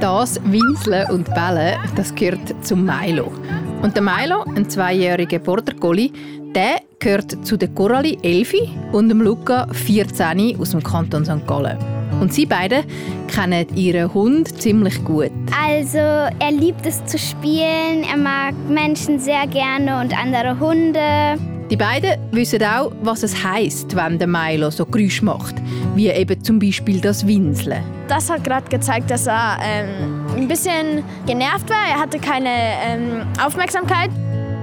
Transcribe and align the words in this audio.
Das 0.00 0.40
Winseln 0.44 1.10
und 1.10 1.34
Bellen, 1.34 1.76
das 1.96 2.14
gehört 2.14 2.54
zum 2.64 2.84
Milo. 2.84 3.32
Und 3.82 3.96
der 3.96 4.02
Milo, 4.02 4.44
ein 4.54 4.70
zweijähriger 4.70 5.40
Border 5.40 5.74
Collie, 5.74 6.12
der 6.54 6.82
gehört 7.00 7.44
zu 7.44 7.56
der 7.56 7.68
Coralie 7.70 8.16
Elfi 8.22 8.70
und 8.92 9.08
dem 9.08 9.20
Luca 9.20 9.66
14 9.72 10.56
aus 10.60 10.70
dem 10.70 10.84
Kanton 10.84 11.24
St. 11.24 11.44
Gallen. 11.48 11.78
Und 12.20 12.32
sie 12.32 12.46
beide 12.46 12.84
kennen 13.26 13.66
ihren 13.74 14.14
Hund 14.14 14.60
ziemlich 14.60 15.04
gut. 15.04 15.32
Also 15.66 15.98
er 15.98 16.52
liebt 16.52 16.86
es 16.86 17.04
zu 17.06 17.18
spielen, 17.18 18.04
er 18.08 18.16
mag 18.16 18.54
Menschen 18.68 19.18
sehr 19.18 19.48
gerne 19.48 20.00
und 20.00 20.16
andere 20.16 20.60
Hunde. 20.60 21.57
Die 21.70 21.76
beiden 21.76 22.16
wissen 22.30 22.62
auch, 22.62 22.92
was 23.02 23.22
es 23.22 23.44
heißt, 23.44 23.94
wenn 23.94 24.18
der 24.18 24.26
Milo 24.26 24.70
so 24.70 24.86
Geräusche 24.86 25.22
macht, 25.22 25.54
wie 25.94 26.08
eben 26.08 26.42
zum 26.42 26.58
Beispiel 26.58 26.98
das 26.98 27.26
Winseln. 27.26 27.82
Das 28.08 28.30
hat 28.30 28.42
gerade 28.42 28.66
gezeigt, 28.70 29.10
dass 29.10 29.26
er 29.26 29.58
ähm, 29.62 30.24
ein 30.34 30.48
bisschen 30.48 31.04
genervt 31.26 31.68
war. 31.68 31.76
Er 31.92 32.00
hatte 32.00 32.18
keine 32.18 32.48
ähm, 32.48 33.26
Aufmerksamkeit. 33.44 34.08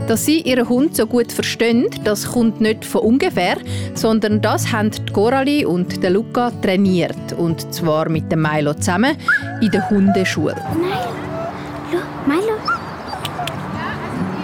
Dass 0.08 0.26
sie 0.26 0.42
ihren 0.42 0.68
Hund 0.68 0.96
so 0.96 1.06
gut 1.06 1.32
verstehen, 1.32 1.90
das 2.04 2.32
kommt 2.32 2.60
nicht 2.60 2.84
von 2.84 3.02
ungefähr, 3.02 3.58
sondern 3.94 4.42
das 4.42 4.72
haben 4.72 4.90
die 4.90 5.14
Coralie 5.14 5.68
und 5.68 6.02
der 6.02 6.10
Luca 6.10 6.52
trainiert. 6.64 7.34
Und 7.38 7.72
zwar 7.74 8.10
mit 8.10 8.32
dem 8.32 8.42
Milo 8.42 8.74
zusammen 8.74 9.16
in 9.62 9.70
der 9.70 9.88
Hundeschule. 9.92 10.56
Milo, 10.76 12.02
Milo, 12.26 12.58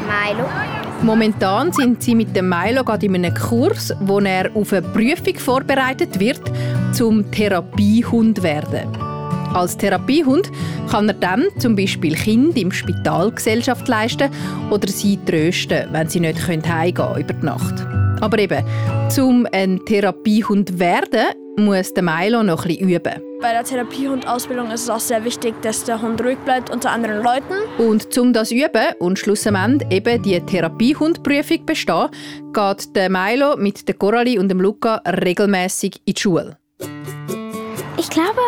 Milo. 0.08 0.71
Momentan 1.04 1.74
sind 1.74 2.04
sie 2.04 2.14
mit 2.14 2.36
dem 2.36 2.48
Milo 2.48 2.84
gerade 2.84 3.08
in 3.08 3.16
einem 3.16 3.34
Kurs, 3.34 3.92
wo 4.02 4.20
er 4.20 4.56
auf 4.56 4.72
eine 4.72 4.84
Prüfung 4.84 5.38
vorbereitet 5.40 6.20
wird, 6.20 6.42
zum 6.94 7.30
Therapiehund 7.32 8.44
werden. 8.44 8.88
Als 9.54 9.76
Therapiehund 9.76 10.52
kann 10.90 11.10
er 11.10 11.16
dann 11.16 11.46
zum 11.58 11.76
Beispiel 11.76 12.16
Kinder 12.16 12.58
im 12.58 12.72
Spital 12.72 13.32
Gesellschaft 13.32 13.88
leisten 13.88 14.30
oder 14.70 14.88
sie 14.88 15.18
trösten, 15.26 15.88
wenn 15.92 16.08
sie 16.08 16.20
nicht 16.20 16.48
heimgehen 16.48 16.94
können 16.94 17.20
über 17.20 17.34
die 17.34 17.46
Nacht. 17.46 17.86
Aber 18.22 18.38
eben, 18.38 18.64
zum 19.10 19.48
ein 19.52 19.84
Therapiehund 19.86 20.78
werden, 20.78 21.34
muss 21.58 21.94
der 21.94 22.04
Milo 22.04 22.44
noch 22.44 22.64
ein 22.64 22.68
bisschen 22.68 22.90
üben. 22.90 23.14
Bei 23.42 23.52
der 23.52 23.64
Therapiehundausbildung 23.64 24.72
ist 24.72 24.84
es 24.84 24.90
auch 24.90 25.00
sehr 25.00 25.24
wichtig, 25.24 25.56
dass 25.62 25.84
der 25.84 26.02
Hund 26.02 26.24
ruhig 26.24 26.38
bleibt 26.46 26.70
unter 26.70 26.92
anderen 26.92 27.24
Leuten. 27.24 27.56
Und 27.78 28.18
um 28.18 28.34
das 28.34 28.52
üben 28.52 28.94
und 29.00 29.20
schlussendlich 29.20 29.92
eben 29.92 30.22
die 30.22 30.40
Therapiehundprüfung 30.40 31.66
bestehen, 31.66 32.10
geht 32.54 32.96
der 32.96 33.10
Milo 33.10 33.58
mit 33.58 33.88
der 33.88 33.96
Coralie 33.96 34.40
und 34.40 34.50
dem 34.50 34.62
Luca 34.62 35.02
regelmäßig 35.06 36.02
in 36.06 36.14
die 36.14 36.22
Schule. 36.22 36.58
Ich 37.98 38.10
glaube, 38.10 38.42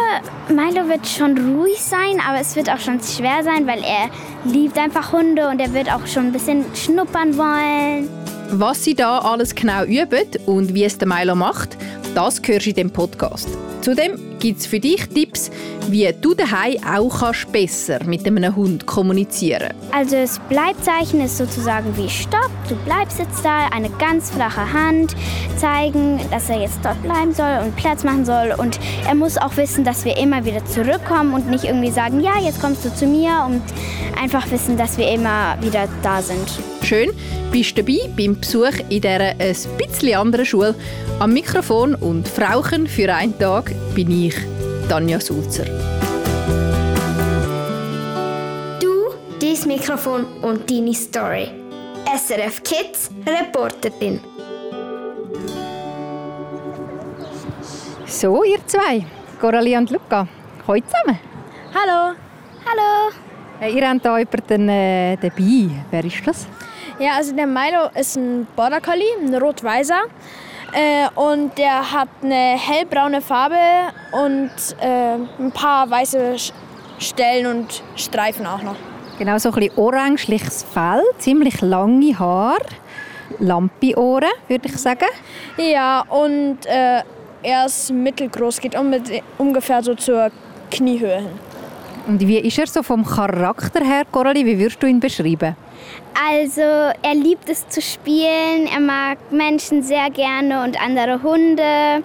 Milo 0.49 0.87
wird 0.89 1.07
schon 1.07 1.37
ruhig 1.37 1.81
sein, 1.81 2.19
aber 2.27 2.39
es 2.39 2.55
wird 2.55 2.69
auch 2.69 2.79
schon 2.79 2.99
schwer 2.99 3.43
sein, 3.43 3.67
weil 3.67 3.83
er 3.83 4.09
liebt 4.51 4.77
einfach 4.77 5.11
Hunde 5.11 5.47
und 5.47 5.59
er 5.59 5.73
wird 5.73 5.93
auch 5.93 6.07
schon 6.07 6.27
ein 6.27 6.31
bisschen 6.31 6.65
schnuppern 6.73 7.37
wollen. 7.37 8.09
Was 8.55 8.83
sie 8.83 8.93
da 8.93 9.17
alles 9.17 9.55
genau 9.55 9.83
üben 9.83 10.27
und 10.45 10.75
wie 10.75 10.83
es 10.83 10.99
der 10.99 11.07
Milo 11.07 11.33
macht, 11.33 11.75
das 12.13 12.39
hörst 12.45 12.67
du 12.67 12.69
in 12.69 12.75
dem 12.75 12.91
Podcast. 12.91 13.47
Zudem 13.81 14.32
gibt 14.43 14.59
es 14.59 14.65
für 14.65 14.81
dich 14.81 15.07
Tipps, 15.07 15.49
wie 15.87 16.13
du 16.19 16.33
daheim 16.33 16.75
auch 16.83 17.17
kannst 17.21 17.49
besser 17.53 18.03
mit 18.03 18.27
einem 18.27 18.53
Hund 18.53 18.85
kommunizieren 18.85 19.69
Also 19.93 20.17
das 20.17 20.37
Bleibzeichen 20.49 21.21
ist 21.21 21.37
sozusagen 21.37 21.95
wie 21.95 22.09
Stopp, 22.09 22.51
du 22.67 22.75
bleibst 22.83 23.19
jetzt 23.19 23.45
da, 23.45 23.67
eine 23.67 23.89
ganz 23.89 24.31
flache 24.31 24.73
Hand 24.73 25.15
zeigen, 25.55 26.19
dass 26.29 26.49
er 26.49 26.59
jetzt 26.59 26.79
dort 26.83 27.01
bleiben 27.03 27.33
soll 27.33 27.61
und 27.63 27.73
Platz 27.77 28.03
machen 28.03 28.25
soll. 28.25 28.53
Und 28.57 28.81
er 29.07 29.15
muss 29.15 29.37
auch 29.37 29.55
wissen, 29.55 29.85
dass 29.85 30.03
wir 30.03 30.17
immer 30.17 30.43
wieder 30.43 30.65
zurückkommen 30.65 31.33
und 31.33 31.49
nicht 31.49 31.63
irgendwie 31.63 31.91
sagen, 31.91 32.19
ja, 32.19 32.33
jetzt 32.43 32.59
kommst 32.59 32.83
du 32.83 32.93
zu 32.93 33.05
mir 33.05 33.45
und 33.47 33.61
einfach 34.21 34.51
wissen, 34.51 34.75
dass 34.75 34.97
wir 34.97 35.09
immer 35.09 35.57
wieder 35.61 35.87
da 36.01 36.21
sind. 36.21 36.59
Schön, 36.81 37.11
bist 37.49 37.77
du 37.77 37.83
dabei 37.83 38.09
beim 38.17 38.37
Besuch 38.37 38.73
in 38.89 38.99
dieser 38.99 39.21
ein 39.21 39.55
bisschen 39.77 40.17
anderen 40.17 40.45
Schule. 40.45 40.75
Am 41.19 41.33
Mikrofon 41.33 41.95
und 41.95 42.27
Frauchen 42.27 42.87
für 42.87 43.13
einen 43.13 43.37
Tag 43.39 43.71
bin 43.95 44.11
ich, 44.11 44.32
Tanja 44.89 45.19
Sulzer. 45.19 45.65
Du, 48.79 49.13
dein 49.39 49.67
Mikrofon 49.67 50.25
und 50.41 50.69
deine 50.69 50.93
Story. 50.93 51.49
SRF 52.15 52.61
Kids 52.63 53.09
Reporterin. 53.25 54.19
So, 58.05 58.43
ihr 58.43 58.59
zwei, 58.67 59.05
Coralie 59.39 59.77
und 59.77 59.89
Luca, 59.89 60.27
heute 60.67 60.85
zusammen. 60.87 61.19
Hallo. 61.73 62.15
Hallo. 62.65 63.11
Äh, 63.61 63.71
Ihr 63.71 63.89
habt 63.89 64.01
hier 64.01 64.17
jemanden 64.19 64.69
äh, 64.69 65.17
dabei. 65.17 65.69
Wer 65.89 66.05
ist 66.05 66.27
das? 66.27 66.47
Ja, 66.99 67.15
also 67.17 67.35
der 67.35 67.47
Milo 67.47 67.89
ist 67.95 68.15
ein 68.17 68.45
Border 68.55 68.79
Collie, 68.79 69.17
ein 69.19 69.33
rot-weißer. 69.33 70.03
Äh, 70.73 71.07
und 71.19 71.57
der 71.57 71.91
hat 71.91 72.09
eine 72.23 72.57
hellbraune 72.57 73.21
Farbe 73.21 73.55
und 74.11 74.49
äh, 74.81 75.15
ein 75.39 75.51
paar 75.51 75.89
weiße 75.89 76.35
Stellen 76.97 77.45
und 77.45 77.83
Streifen 77.95 78.45
auch 78.47 78.63
noch. 78.63 78.75
Genau, 79.19 79.37
so 79.37 79.49
ein 79.49 79.55
bisschen 79.55 79.77
orangeliches 79.77 80.63
Fell, 80.63 81.03
ziemlich 81.19 81.61
lange 81.61 82.17
Haare, 82.17 82.65
Lampi-Ohren, 83.39 84.31
würde 84.47 84.67
ich 84.67 84.77
sagen. 84.77 85.05
Ja, 85.57 86.01
und 86.09 86.65
äh, 86.65 87.03
er 87.43 87.65
ist 87.65 87.91
mittelgroß, 87.91 88.59
geht 88.59 88.75
um, 88.75 88.91
ungefähr 89.37 89.83
so 89.83 89.93
zur 89.93 90.31
Kniehöhe 90.71 91.17
hin. 91.17 91.39
Und 92.07 92.19
wie 92.27 92.39
ist 92.39 92.57
er 92.57 92.67
so 92.67 92.81
vom 92.81 93.05
Charakter 93.05 93.83
her, 93.83 94.03
Coralie? 94.11 94.45
Wie 94.45 94.57
würdest 94.57 94.81
du 94.81 94.87
ihn 94.87 94.99
beschreiben? 94.99 95.55
Also 96.15 96.61
er 96.61 97.15
liebt 97.15 97.49
es 97.49 97.67
zu 97.69 97.81
spielen, 97.81 98.67
er 98.71 98.79
mag 98.79 99.17
Menschen 99.31 99.81
sehr 99.81 100.09
gerne 100.11 100.63
und 100.63 100.81
andere 100.81 101.23
Hunde. 101.23 102.03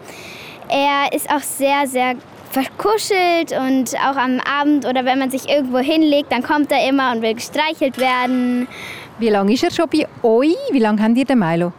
Er 0.69 1.13
ist 1.13 1.31
auch 1.31 1.41
sehr, 1.41 1.87
sehr 1.87 2.15
verkuschelt 2.51 3.53
und 3.53 3.95
auch 3.97 4.17
am 4.17 4.41
Abend 4.41 4.87
oder 4.87 5.05
wenn 5.05 5.19
man 5.19 5.31
sich 5.31 5.49
irgendwo 5.49 5.79
hinlegt, 5.79 6.33
dann 6.33 6.43
kommt 6.43 6.73
er 6.73 6.89
immer 6.89 7.13
und 7.13 7.23
will 7.23 7.35
gestreichelt 7.35 7.99
werden. 7.99 8.67
Wie 9.19 9.29
lange 9.29 9.53
ist 9.53 9.65
er 9.65 9.71
schon 9.71 9.89
bei 9.89 10.07
euch? 10.23 10.57
Wie 10.71 10.79
lange 10.79 11.03
habt 11.03 11.17
ihr 11.17 11.25
den 11.25 11.39
Milo? 11.39 11.73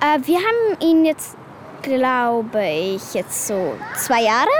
Äh, 0.00 0.18
wir 0.26 0.36
haben 0.36 0.80
ihn 0.80 1.04
jetzt, 1.04 1.36
glaube 1.82 2.64
ich, 2.64 3.14
jetzt 3.14 3.46
so 3.46 3.74
zwei 3.96 4.22
Jahre. 4.22 4.50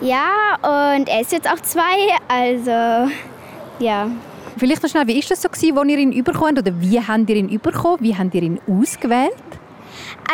Ja, 0.00 0.56
und 0.62 1.08
er 1.08 1.20
ist 1.20 1.32
jetzt 1.32 1.48
auch 1.48 1.60
zwei, 1.60 2.14
also 2.28 3.10
ja. 3.78 4.08
Vielleicht 4.56 4.82
noch 4.82 4.90
schnell, 4.90 5.06
wie 5.08 5.18
ist 5.18 5.30
das 5.30 5.42
so 5.42 5.48
als 5.48 5.62
ihr 5.62 5.98
ihn 5.98 6.12
überkommt 6.12 6.58
oder 6.58 6.72
wie 6.80 7.00
habt 7.00 7.28
ihr 7.28 7.36
ihn 7.36 7.48
überkommen? 7.48 7.98
Wie 8.00 8.16
habt 8.16 8.34
ihr 8.34 8.42
ihn 8.42 8.60
ausgewählt? 8.68 9.32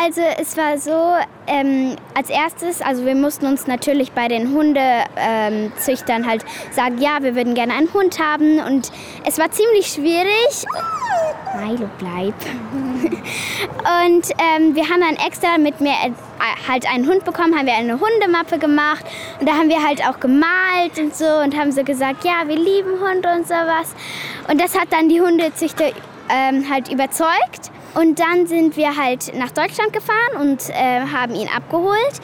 Also 0.03 0.23
es 0.39 0.57
war 0.57 0.79
so, 0.79 1.15
ähm, 1.47 1.97
als 2.15 2.31
erstes, 2.31 2.81
also 2.81 3.05
wir 3.05 3.15
mussten 3.15 3.47
uns 3.47 3.67
natürlich 3.67 4.13
bei 4.13 4.29
den 4.29 4.51
Hundezüchtern 4.55 6.23
ähm, 6.23 6.29
halt 6.29 6.45
sagen, 6.71 6.99
ja, 6.99 7.19
wir 7.23 7.35
würden 7.35 7.55
gerne 7.55 7.75
einen 7.75 7.93
Hund 7.93 8.19
haben 8.19 8.61
und 8.61 8.91
es 9.27 9.39
war 9.39 9.51
ziemlich 9.51 9.89
schwierig. 9.89 10.65
Milo, 11.57 11.91
bleib. 11.99 12.35
und 13.03 14.31
ähm, 14.39 14.75
wir 14.75 14.89
haben 14.89 15.01
dann 15.01 15.17
extra 15.27 15.59
mit 15.59 15.81
mir 15.81 15.91
äh, 15.91 16.13
halt 16.69 16.91
einen 16.91 17.07
Hund 17.09 17.25
bekommen, 17.25 17.59
haben 17.59 17.67
wir 17.67 17.75
eine 17.75 17.99
Hundemappe 18.01 18.59
gemacht 18.59 19.05
und 19.41 19.49
da 19.49 19.55
haben 19.55 19.69
wir 19.69 19.85
halt 19.85 20.07
auch 20.07 20.21
gemalt 20.21 20.99
und 20.99 21.15
so 21.15 21.27
und 21.27 21.59
haben 21.59 21.73
so 21.73 21.83
gesagt, 21.83 22.25
ja, 22.25 22.47
wir 22.47 22.57
lieben 22.57 23.01
Hunde 23.01 23.29
und 23.37 23.47
sowas. 23.47 23.95
Und 24.49 24.61
das 24.61 24.79
hat 24.79 24.93
dann 24.93 25.09
die 25.09 25.21
Hundezüchter 25.21 25.87
ähm, 26.29 26.71
halt 26.71 26.91
überzeugt. 26.91 27.71
Und 27.95 28.21
dann 28.21 28.47
sind 28.47 28.77
wir 28.77 28.97
halt 28.97 29.37
nach 29.37 29.51
Deutschland 29.51 29.93
gefahren 29.93 30.41
und 30.41 30.71
äh, 30.71 31.01
haben 31.13 31.35
ihn 31.35 31.49
abgeholt. 31.49 32.21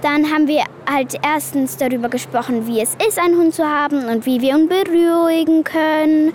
Dann 0.00 0.32
haben 0.32 0.48
wir 0.48 0.64
halt 0.90 1.18
erstens 1.22 1.76
darüber 1.76 2.08
gesprochen, 2.08 2.66
wie 2.66 2.80
es 2.80 2.96
ist, 3.06 3.18
einen 3.18 3.36
Hund 3.36 3.54
zu 3.54 3.64
haben 3.64 4.06
und 4.06 4.24
wie 4.24 4.40
wir 4.40 4.56
ihn 4.56 4.68
beruhigen 4.68 5.62
können 5.62 6.32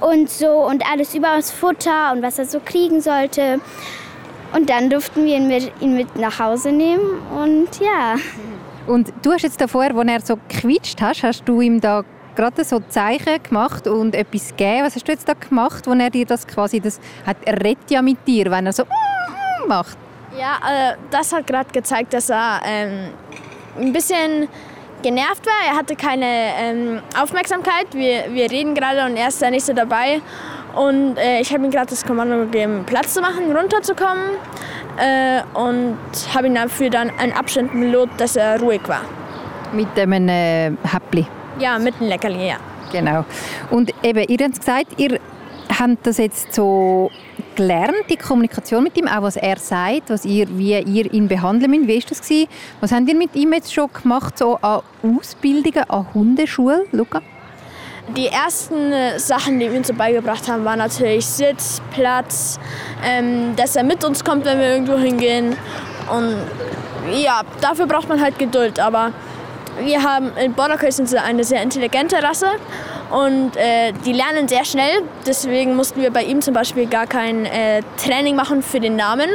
und 0.00 0.30
so 0.30 0.66
und 0.66 0.88
alles 0.90 1.14
über 1.14 1.36
das 1.36 1.50
Futter 1.50 2.12
und 2.12 2.22
was 2.22 2.38
er 2.38 2.46
so 2.46 2.60
kriegen 2.64 3.00
sollte. 3.00 3.60
Und 4.52 4.70
dann 4.70 4.90
durften 4.90 5.24
wir 5.24 5.36
ihn 5.36 5.48
mit, 5.48 5.72
ihn 5.80 5.96
mit 5.96 6.16
nach 6.16 6.38
Hause 6.38 6.72
nehmen 6.72 7.20
und 7.36 7.68
ja. 7.80 8.16
Und 8.86 9.12
du 9.22 9.32
hast 9.32 9.42
jetzt 9.42 9.60
da 9.60 9.68
vorher, 9.68 9.94
als 9.94 10.08
er 10.08 10.20
so 10.20 10.38
gequitscht 10.48 11.00
hast, 11.00 11.22
hast 11.22 11.44
du 11.44 11.60
ihm 11.60 11.80
da 11.80 12.04
gerade 12.40 12.64
so 12.64 12.80
Zeichen 12.88 13.42
gemacht 13.42 13.86
und 13.86 14.14
etwas 14.14 14.48
gegeben. 14.48 14.84
Was 14.84 14.94
hast 14.94 15.06
du 15.06 15.12
jetzt 15.12 15.28
da 15.28 15.34
gemacht, 15.34 15.86
wo 15.86 15.92
er 15.92 16.10
dir 16.10 16.24
das 16.24 16.46
quasi, 16.46 16.80
das 16.80 16.98
hat, 17.26 17.36
er 17.44 17.62
redet 17.62 17.90
ja 17.90 18.00
mit 18.00 18.26
dir, 18.26 18.50
wenn 18.50 18.66
er 18.66 18.72
so 18.72 18.84
mm, 18.84 19.68
macht. 19.68 19.98
Ja, 20.38 20.56
äh, 20.66 20.96
das 21.10 21.32
hat 21.32 21.46
gerade 21.46 21.70
gezeigt, 21.70 22.14
dass 22.14 22.30
er 22.30 22.60
ähm, 22.64 23.10
ein 23.78 23.92
bisschen 23.92 24.48
genervt 25.02 25.44
war. 25.44 25.70
Er 25.70 25.76
hatte 25.76 25.96
keine 25.96 26.26
ähm, 26.26 27.02
Aufmerksamkeit. 27.20 27.88
Wir, 27.92 28.32
wir 28.32 28.50
reden 28.50 28.74
gerade 28.74 29.04
und 29.04 29.16
er 29.16 29.28
ist 29.28 29.42
der 29.42 29.50
Nächste 29.50 29.74
dabei. 29.74 30.22
Und 30.74 31.18
äh, 31.18 31.40
ich 31.40 31.52
habe 31.52 31.64
ihm 31.64 31.70
gerade 31.70 31.90
das 31.90 32.06
Kommando 32.06 32.38
gegeben, 32.44 32.84
Platz 32.86 33.14
zu 33.14 33.20
machen, 33.20 33.54
runterzukommen. 33.54 34.30
Äh, 34.96 35.42
und 35.54 35.98
habe 36.34 36.46
ihn 36.46 36.54
dafür 36.54 36.90
dann 36.90 37.10
einen 37.18 37.32
Abstand 37.32 37.72
gelobt, 37.72 38.18
dass 38.20 38.36
er 38.36 38.60
ruhig 38.60 38.82
war. 38.86 39.02
Mit 39.72 39.94
dem 39.96 40.12
äh, 40.12 40.70
Häppli. 40.84 41.26
Ja, 41.60 41.78
mit 41.78 41.94
einem 42.00 42.08
Leckerli, 42.08 42.48
ja. 42.48 42.56
Genau. 42.90 43.24
Und 43.70 43.92
eben, 44.02 44.24
ihr 44.26 44.38
habt 44.44 44.58
gesagt, 44.58 44.86
ihr 44.96 45.20
habt 45.78 46.06
das 46.06 46.18
jetzt 46.18 46.54
so 46.54 47.10
gelernt, 47.54 48.04
die 48.08 48.16
Kommunikation 48.16 48.82
mit 48.82 48.96
ihm, 48.96 49.06
auch 49.06 49.22
was 49.22 49.36
er 49.36 49.58
sagt, 49.58 50.08
was 50.08 50.24
ihr, 50.24 50.46
wie 50.56 50.78
ihr 50.78 51.12
ihn 51.12 51.28
behandeln 51.28 51.70
müsst. 51.70 51.88
Wie 51.88 51.94
war 51.94 52.02
das? 52.08 52.20
Gewesen? 52.22 52.48
Was 52.80 52.92
habt 52.92 53.08
ihr 53.08 53.14
mit 53.14 53.36
ihm 53.36 53.52
jetzt 53.52 53.72
schon 53.72 53.88
gemacht, 53.92 54.38
so 54.38 54.56
an 54.56 54.80
Ausbildungen, 55.02 55.84
an 55.88 56.06
Hundeschule, 56.14 56.86
Luca? 56.92 57.20
Die 58.16 58.26
ersten 58.26 58.92
äh, 58.92 59.18
Sachen, 59.18 59.60
die 59.60 59.70
wir 59.70 59.78
uns 59.78 59.88
so 59.88 59.94
beigebracht 59.94 60.48
haben, 60.48 60.64
waren 60.64 60.78
natürlich 60.78 61.26
Sitz, 61.26 61.80
Platz, 61.92 62.58
ähm, 63.04 63.54
dass 63.54 63.76
er 63.76 63.84
mit 63.84 64.02
uns 64.02 64.24
kommt, 64.24 64.44
wenn 64.46 64.58
wir 64.58 64.68
irgendwo 64.72 64.96
hingehen. 64.96 65.54
Und 66.10 66.36
ja, 67.22 67.42
dafür 67.60 67.86
braucht 67.86 68.08
man 68.08 68.20
halt 68.20 68.36
Geduld. 68.38 68.80
Aber 68.80 69.12
wir 69.78 70.02
haben 70.02 70.36
in 70.36 70.52
Border 70.54 70.76
Collies 70.76 70.96
sind 70.96 71.08
sie 71.08 71.18
eine 71.18 71.44
sehr 71.44 71.62
intelligente 71.62 72.22
Rasse 72.22 72.48
und 73.10 73.56
äh, 73.56 73.92
die 74.04 74.12
lernen 74.12 74.48
sehr 74.48 74.64
schnell. 74.64 75.02
Deswegen 75.26 75.74
mussten 75.74 76.00
wir 76.00 76.10
bei 76.10 76.22
ihm 76.22 76.40
zum 76.40 76.54
Beispiel 76.54 76.86
gar 76.86 77.06
kein 77.06 77.44
äh, 77.44 77.82
Training 77.96 78.36
machen 78.36 78.62
für 78.62 78.80
den 78.80 78.96
Namen. 78.96 79.28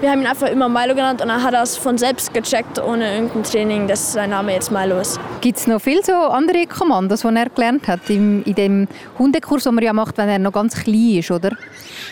Wir 0.00 0.10
haben 0.10 0.20
ihn 0.20 0.26
einfach 0.26 0.48
immer 0.48 0.68
Milo 0.68 0.94
genannt 0.94 1.22
und 1.22 1.28
dann 1.28 1.42
hat 1.42 1.54
er 1.54 1.62
es 1.62 1.76
von 1.76 1.98
selbst 1.98 2.34
gecheckt, 2.34 2.82
ohne 2.82 3.14
irgendein 3.14 3.42
Training, 3.44 3.86
dass 3.86 4.12
sein 4.12 4.30
Name 4.30 4.54
jetzt 4.54 4.70
Milo 4.70 4.98
ist. 4.98 5.20
Gibt 5.40 5.58
es 5.58 5.66
noch 5.66 5.80
viele 5.80 6.02
so 6.04 6.12
andere 6.12 6.66
Kommandos, 6.66 7.20
die 7.20 7.28
er 7.28 7.48
gelernt 7.48 7.88
hat 7.88 8.08
im, 8.08 8.42
in 8.44 8.54
dem 8.54 8.88
Hundekurs, 9.18 9.64
den 9.64 9.74
man 9.74 9.84
ja 9.84 9.92
macht, 9.92 10.18
wenn 10.18 10.28
er 10.28 10.38
noch 10.38 10.52
ganz 10.52 10.74
klein 10.74 11.18
ist, 11.18 11.30
oder? 11.30 11.50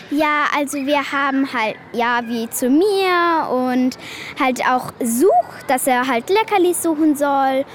Ja, 0.09 0.45
also 0.57 0.77
wir 0.77 0.99
haben 1.11 1.47
halt, 1.53 1.75
ja, 1.93 2.21
wie 2.25 2.49
zu 2.49 2.69
mir 2.69 3.49
und 3.49 3.97
halt 4.39 4.61
auch 4.69 4.91
Such, 5.03 5.65
dass 5.67 5.87
er 5.87 6.07
halt 6.07 6.29
Leckerlis 6.29 6.83
suchen 6.83 7.15
soll 7.15 7.65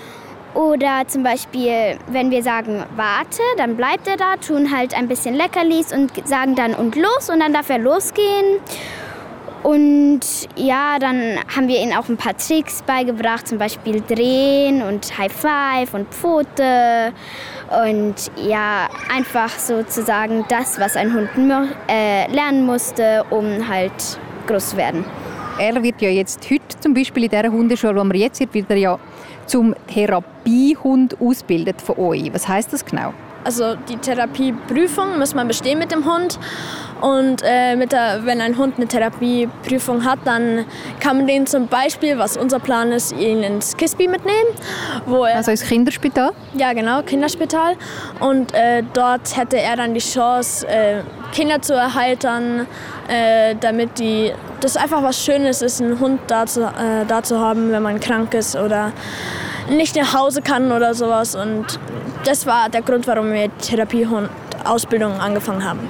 oder 0.56 1.06
zum 1.06 1.22
Beispiel, 1.22 1.98
wenn 2.06 2.30
wir 2.30 2.42
sagen, 2.42 2.82
warte, 2.96 3.42
dann 3.58 3.76
bleibt 3.76 4.08
er 4.08 4.16
da, 4.16 4.36
tun 4.36 4.74
halt 4.74 4.96
ein 4.96 5.06
bisschen 5.06 5.34
Leckerlis 5.34 5.92
und 5.92 6.10
sagen 6.26 6.54
dann 6.54 6.74
und 6.74 6.96
los 6.96 7.28
und 7.30 7.40
dann 7.40 7.52
darf 7.52 7.68
er 7.68 7.78
losgehen. 7.78 8.60
Und 9.62 10.20
ja, 10.54 10.98
dann 10.98 11.38
haben 11.54 11.68
wir 11.68 11.80
ihnen 11.80 11.92
auch 11.92 12.08
ein 12.08 12.16
paar 12.16 12.36
Tricks 12.36 12.82
beigebracht, 12.82 13.48
zum 13.48 13.58
Beispiel 13.58 14.00
drehen 14.00 14.80
und 14.80 15.18
High 15.18 15.32
Five 15.32 15.92
und 15.92 16.08
Pfote. 16.14 17.12
Und 17.84 18.14
ja, 18.36 18.88
einfach 19.14 19.50
sozusagen 19.50 20.44
das, 20.48 20.78
was 20.78 20.96
ein 20.96 21.12
Hund 21.12 21.30
äh, 21.88 22.32
lernen 22.32 22.64
musste, 22.64 23.24
um 23.30 23.68
halt 23.68 23.92
groß 24.46 24.70
zu 24.70 24.76
werden. 24.76 25.04
Er 25.58 25.82
wird 25.82 26.02
ja 26.02 26.10
jetzt 26.10 26.50
heute 26.50 26.78
zum 26.80 26.92
Beispiel 26.92 27.24
in 27.24 27.30
dieser 27.30 27.50
Hundeschule, 27.50 27.96
wo 27.96 28.04
wir 28.04 28.20
jetzt 28.20 28.36
sind, 28.36 28.52
wird 28.52 28.68
er 28.68 28.76
ja 28.76 28.98
zum 29.46 29.74
Therapiehund 29.86 31.18
ausbildet 31.18 31.80
von 31.80 31.98
euch. 31.98 32.32
Was 32.34 32.46
heißt 32.46 32.74
das 32.74 32.84
genau? 32.84 33.14
Also 33.42 33.74
die 33.88 33.96
Therapieprüfung 33.96 35.18
muss 35.18 35.34
man 35.34 35.48
bestehen 35.48 35.78
mit 35.78 35.92
dem 35.92 36.04
Hund. 36.04 36.38
Und 37.00 37.42
äh, 37.42 37.86
der, 37.86 38.20
wenn 38.24 38.40
ein 38.40 38.58
Hund 38.58 38.74
eine 38.76 38.86
Therapieprüfung 38.86 40.04
hat, 40.04 40.18
dann 40.24 40.64
kann 41.00 41.18
man 41.18 41.26
den 41.26 41.46
zum 41.46 41.68
Beispiel, 41.68 42.18
was 42.18 42.36
unser 42.36 42.58
Plan 42.58 42.90
ist, 42.90 43.12
ihn 43.12 43.42
ins 43.42 43.76
Kisby 43.76 44.08
mitnehmen. 44.08 44.48
Wo 45.06 45.24
er, 45.24 45.36
also 45.36 45.52
ins 45.52 45.62
Kinderspital? 45.62 46.32
Ja, 46.54 46.72
genau, 46.72 47.02
Kinderspital. 47.02 47.76
Und 48.20 48.52
äh, 48.52 48.82
dort 48.92 49.36
hätte 49.36 49.58
er 49.58 49.76
dann 49.76 49.94
die 49.94 50.00
Chance, 50.00 50.66
äh, 50.66 51.02
Kinder 51.32 51.62
zu 51.62 51.74
erheitern, 51.74 52.66
äh, 53.08 53.54
damit 53.60 53.98
die, 53.98 54.32
das 54.60 54.76
einfach 54.76 55.02
was 55.02 55.22
Schönes 55.22 55.62
ist, 55.62 55.80
einen 55.80 56.00
Hund 56.00 56.20
da 56.26 56.46
zu, 56.46 56.62
äh, 56.62 57.04
da 57.06 57.22
zu 57.22 57.38
haben, 57.38 57.70
wenn 57.70 57.82
man 57.82 58.00
krank 58.00 58.34
ist 58.34 58.56
oder 58.56 58.92
nicht 59.70 59.96
nach 59.96 60.14
Hause 60.14 60.42
kann 60.42 60.72
oder 60.72 60.94
sowas. 60.94 61.34
Und 61.34 61.78
das 62.24 62.46
war 62.46 62.68
der 62.68 62.82
Grund, 62.82 63.06
warum 63.06 63.32
wir 63.32 63.50
Therapiehund-Ausbildung 63.58 65.12
angefangen 65.20 65.64
haben. 65.64 65.80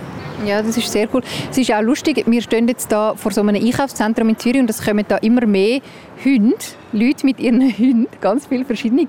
Ja, 0.44 0.60
das 0.62 0.76
ist 0.76 0.92
sehr 0.92 1.08
cool. 1.14 1.22
Es 1.50 1.56
ist 1.56 1.72
auch 1.72 1.80
lustig, 1.80 2.22
wir 2.26 2.42
stehen 2.42 2.68
jetzt 2.68 2.92
da 2.92 3.14
vor 3.14 3.32
so 3.32 3.40
einem 3.40 3.56
Einkaufszentrum 3.56 4.28
in 4.28 4.38
Zürich 4.38 4.60
und 4.60 4.68
es 4.68 4.84
kommen 4.84 5.04
da 5.08 5.16
immer 5.18 5.46
mehr 5.46 5.80
Hunde, 6.22 6.56
Leute 6.92 7.24
mit 7.24 7.40
ihren 7.40 7.60
Hunden, 7.78 8.06
ganz 8.20 8.46
viele 8.46 8.64
verschiedene. 8.64 9.06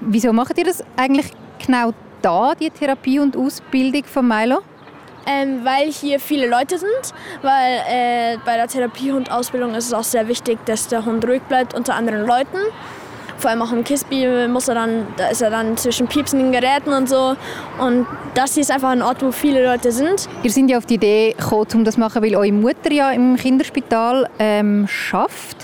Wieso 0.00 0.32
macht 0.32 0.56
ihr 0.58 0.64
das 0.64 0.84
eigentlich 0.96 1.26
genau 1.66 1.92
da, 2.22 2.54
die 2.54 2.70
Therapie 2.70 3.18
und 3.18 3.36
Ausbildung 3.36 4.04
von 4.04 4.26
Milo? 4.26 4.60
Ähm, 5.26 5.64
weil 5.64 5.90
hier 5.92 6.18
viele 6.18 6.48
Leute 6.48 6.78
sind, 6.78 6.90
weil 7.42 7.80
äh, 7.88 8.38
bei 8.44 8.56
der 8.56 8.66
Therapiehund-Ausbildung 8.66 9.74
ist 9.74 9.86
es 9.86 9.92
auch 9.92 10.04
sehr 10.04 10.26
wichtig, 10.28 10.58
dass 10.66 10.88
der 10.88 11.04
Hund 11.04 11.24
ruhig 11.24 11.42
bleibt 11.42 11.74
unter 11.74 11.94
anderen 11.94 12.26
Leuten. 12.26 12.58
Vor 13.38 13.50
allem 13.50 13.62
auch 13.62 13.72
im 13.72 13.82
Kisby 13.82 14.46
muss 14.48 14.68
er 14.68 14.76
dann, 14.76 15.06
da 15.16 15.26
ist 15.28 15.42
er 15.42 15.50
dann 15.50 15.76
zwischen 15.76 16.06
piepsenden 16.06 16.52
Geräten 16.52 16.92
und 16.92 17.08
so. 17.08 17.34
Und 17.80 18.06
das 18.34 18.54
hier 18.54 18.60
ist 18.60 18.70
einfach 18.70 18.90
ein 18.90 19.02
Ort, 19.02 19.20
wo 19.20 19.32
viele 19.32 19.64
Leute 19.64 19.90
sind. 19.90 20.28
Ihr 20.44 20.50
seid 20.50 20.70
ja 20.70 20.78
auf 20.78 20.86
die 20.86 20.94
Idee 20.94 21.34
gekommen, 21.36 21.66
um 21.74 21.84
das 21.84 21.94
zu 21.94 22.00
machen, 22.00 22.22
weil 22.22 22.36
eure 22.36 22.52
Mutter 22.52 22.92
ja 22.92 23.10
im 23.10 23.34
Kinderspital 23.34 24.28
ähm, 24.38 24.86
schafft. 24.86 25.56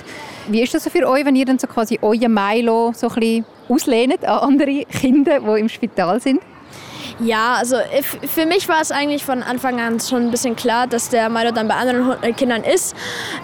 Wie 0.49 0.61
ist 0.61 0.75
das 0.75 0.85
so 0.85 0.91
für 0.91 1.07
euch, 1.09 1.25
wenn 1.25 1.37
ihr 1.37 1.45
dann 1.45 1.61
so 1.61 1.69
quasi 1.69 2.01
euer 2.03 2.29
Milo 2.29 2.93
so 2.97 3.09
ein 3.09 3.15
bisschen 3.15 3.45
auslehnt 3.69 4.25
an 4.25 4.39
andere 4.39 4.85
Kinder, 4.87 5.39
die 5.39 5.61
im 5.61 5.69
Spital 5.69 6.21
sind? 6.21 6.41
Ja, 7.21 7.55
also 7.55 7.77
für 8.29 8.47
mich 8.47 8.69
war 8.69 8.81
es 8.81 8.93
eigentlich 8.93 9.25
von 9.25 9.43
Anfang 9.43 9.81
an 9.81 9.99
schon 9.99 10.27
ein 10.27 10.31
bisschen 10.31 10.55
klar, 10.55 10.87
dass 10.87 11.09
der 11.09 11.29
Milo 11.29 11.51
dann 11.51 11.67
bei 11.67 11.75
anderen 11.75 12.23
äh, 12.23 12.33
Kindern 12.33 12.63
ist. 12.63 12.95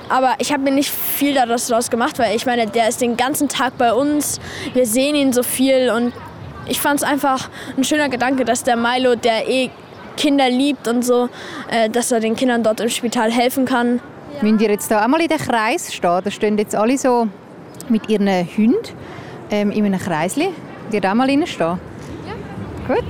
Aber 0.09 0.35
ich 0.39 0.53
habe 0.53 0.63
mir 0.63 0.71
nicht 0.71 0.91
viel 0.91 1.35
daraus 1.35 1.91
gemacht, 1.91 2.19
weil 2.21 2.37
ich 2.37 2.47
meine, 2.47 2.69
der 2.69 2.89
ist 2.89 3.01
den 3.01 3.17
ganzen 3.17 3.49
Tag 3.49 3.77
bei 3.77 3.93
uns. 3.93 4.41
Wir 4.75 4.87
sehen 4.87 5.17
ihn 5.17 5.33
so 5.33 5.43
viel 5.43 5.91
und 5.91 6.13
ich 6.67 6.81
fand 6.81 7.01
es 7.01 7.03
einfach 7.03 7.51
ein 7.77 7.83
schöner 7.83 8.09
Gedanke, 8.09 8.45
dass 8.45 8.63
der 8.63 8.77
Milo, 8.77 9.17
der 9.17 9.49
eh 9.49 9.71
Kinder 10.17 10.49
liebt 10.49 10.87
und 10.87 11.05
so, 11.05 11.29
äh, 11.69 11.91
dass 11.91 12.13
er 12.13 12.21
den 12.21 12.37
Kindern 12.37 12.63
dort 12.63 12.81
im 12.81 12.89
Spital 12.89 13.33
helfen 13.33 13.65
kann. 13.65 14.01
Wenn 14.41 14.59
ihr 14.59 14.71
jetzt 14.71 14.91
da 14.91 15.01
einmal 15.01 15.21
in 15.21 15.29
den 15.29 15.39
Kreis 15.39 15.93
stehen, 15.93 16.21
da 16.23 16.31
stehen 16.31 16.59
jetzt 16.59 16.77
alle 16.77 16.97
so 16.97 17.29
mit 17.89 18.09
ihren 18.09 18.29
Hunden 18.57 18.79
ähm, 19.51 19.71
in 19.73 19.85
einem 19.85 20.01
Kreisli. 20.01 20.51
Die 20.93 21.01
da 21.01 21.15
mal 21.15 21.29
reinstehen? 21.29 21.79
Ja. 22.89 22.95
Gut. 22.95 23.05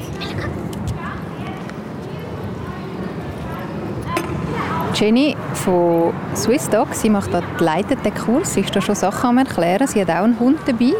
Jenny 4.94 5.36
von 5.54 6.14
Swiss 6.36 6.68
Dog, 6.70 6.94
sie 6.94 7.10
macht 7.10 7.34
da 7.34 7.42
leitet 7.58 8.04
den 8.04 8.14
Kurs, 8.14 8.54
sie 8.54 8.60
ist 8.60 8.76
da 8.76 8.80
schon 8.80 8.94
Sachen 8.94 9.30
am 9.30 9.38
erklären, 9.38 9.88
sie 9.88 10.00
hat 10.00 10.08
auch 10.08 10.22
einen 10.22 10.38
Hund 10.38 10.60
dabei. 10.66 10.92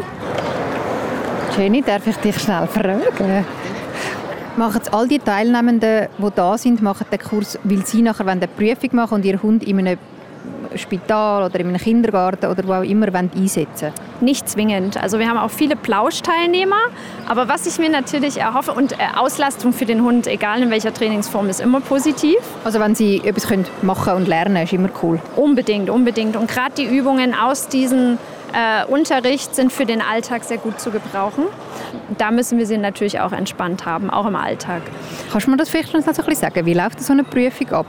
Jenny, 1.57 1.81
darf 1.81 2.05
ich 2.05 2.17
dich 2.17 2.37
schnell 2.37 2.67
fragen? 2.67 3.45
Machen 4.57 4.81
all 4.91 5.07
die 5.07 5.19
Teilnehmenden, 5.19 6.07
die 6.17 6.29
da 6.35 6.57
sind, 6.57 6.81
machen 6.81 7.05
den 7.09 7.19
Kurs, 7.19 7.57
weil 7.63 7.85
sie 7.85 8.01
nachher 8.01 8.27
eine 8.27 8.47
Prüfung 8.49 8.89
machen 8.91 9.15
und 9.15 9.25
ihr 9.25 9.41
Hund 9.41 9.63
in 9.63 9.79
einem 9.79 9.97
Spital 10.77 11.43
oder 11.43 11.59
in 11.59 11.67
einem 11.67 11.77
Kindergarten 11.77 12.47
oder 12.47 12.67
wo 12.67 12.73
auch 12.73 12.83
immer 12.83 13.07
einsetzen 13.13 13.91
Nicht 14.21 14.49
zwingend. 14.49 15.01
Also 15.01 15.19
wir 15.19 15.27
haben 15.27 15.37
auch 15.37 15.51
viele 15.51 15.75
Plauschteilnehmer. 15.75 16.75
Aber 17.27 17.47
was 17.47 17.65
ich 17.65 17.79
mir 17.79 17.89
natürlich 17.89 18.37
erhoffe, 18.37 18.73
und 18.73 18.93
äh, 18.93 18.97
Auslastung 19.15 19.73
für 19.73 19.85
den 19.85 20.03
Hund, 20.03 20.27
egal 20.27 20.61
in 20.61 20.69
welcher 20.69 20.93
Trainingsform, 20.93 21.49
ist 21.49 21.61
immer 21.61 21.81
positiv. 21.81 22.37
Also 22.63 22.79
wenn 22.79 22.95
Sie 22.95 23.21
etwas 23.23 23.47
machen 23.81 24.13
und 24.13 24.27
lernen, 24.27 24.63
ist 24.63 24.73
immer 24.73 24.89
cool. 25.01 25.19
Unbedingt, 25.35 25.89
unbedingt. 25.89 26.35
Und 26.35 26.49
gerade 26.49 26.75
die 26.77 26.85
Übungen 26.85 27.33
aus 27.33 27.67
diesem 27.67 28.17
äh, 28.53 28.85
Unterricht 28.85 29.53
sind 29.55 29.71
für 29.71 29.85
den 29.85 30.01
Alltag 30.01 30.43
sehr 30.43 30.57
gut 30.57 30.79
zu 30.79 30.91
gebrauchen. 30.91 31.45
Da 32.17 32.31
müssen 32.31 32.57
wir 32.57 32.65
sie 32.65 32.77
natürlich 32.77 33.19
auch 33.19 33.31
entspannt 33.31 33.85
haben, 33.85 34.09
auch 34.09 34.25
im 34.25 34.35
Alltag. 34.35 34.81
Kannst 35.31 35.47
du 35.47 35.51
mir 35.51 35.57
das 35.57 35.69
vielleicht 35.69 35.93
noch 35.93 36.01
ein 36.01 36.13
bisschen 36.13 36.35
sagen? 36.35 36.65
Wie 36.65 36.73
läuft 36.73 37.01
so 37.01 37.13
eine 37.13 37.23
Prüfung 37.23 37.71
ab? 37.71 37.85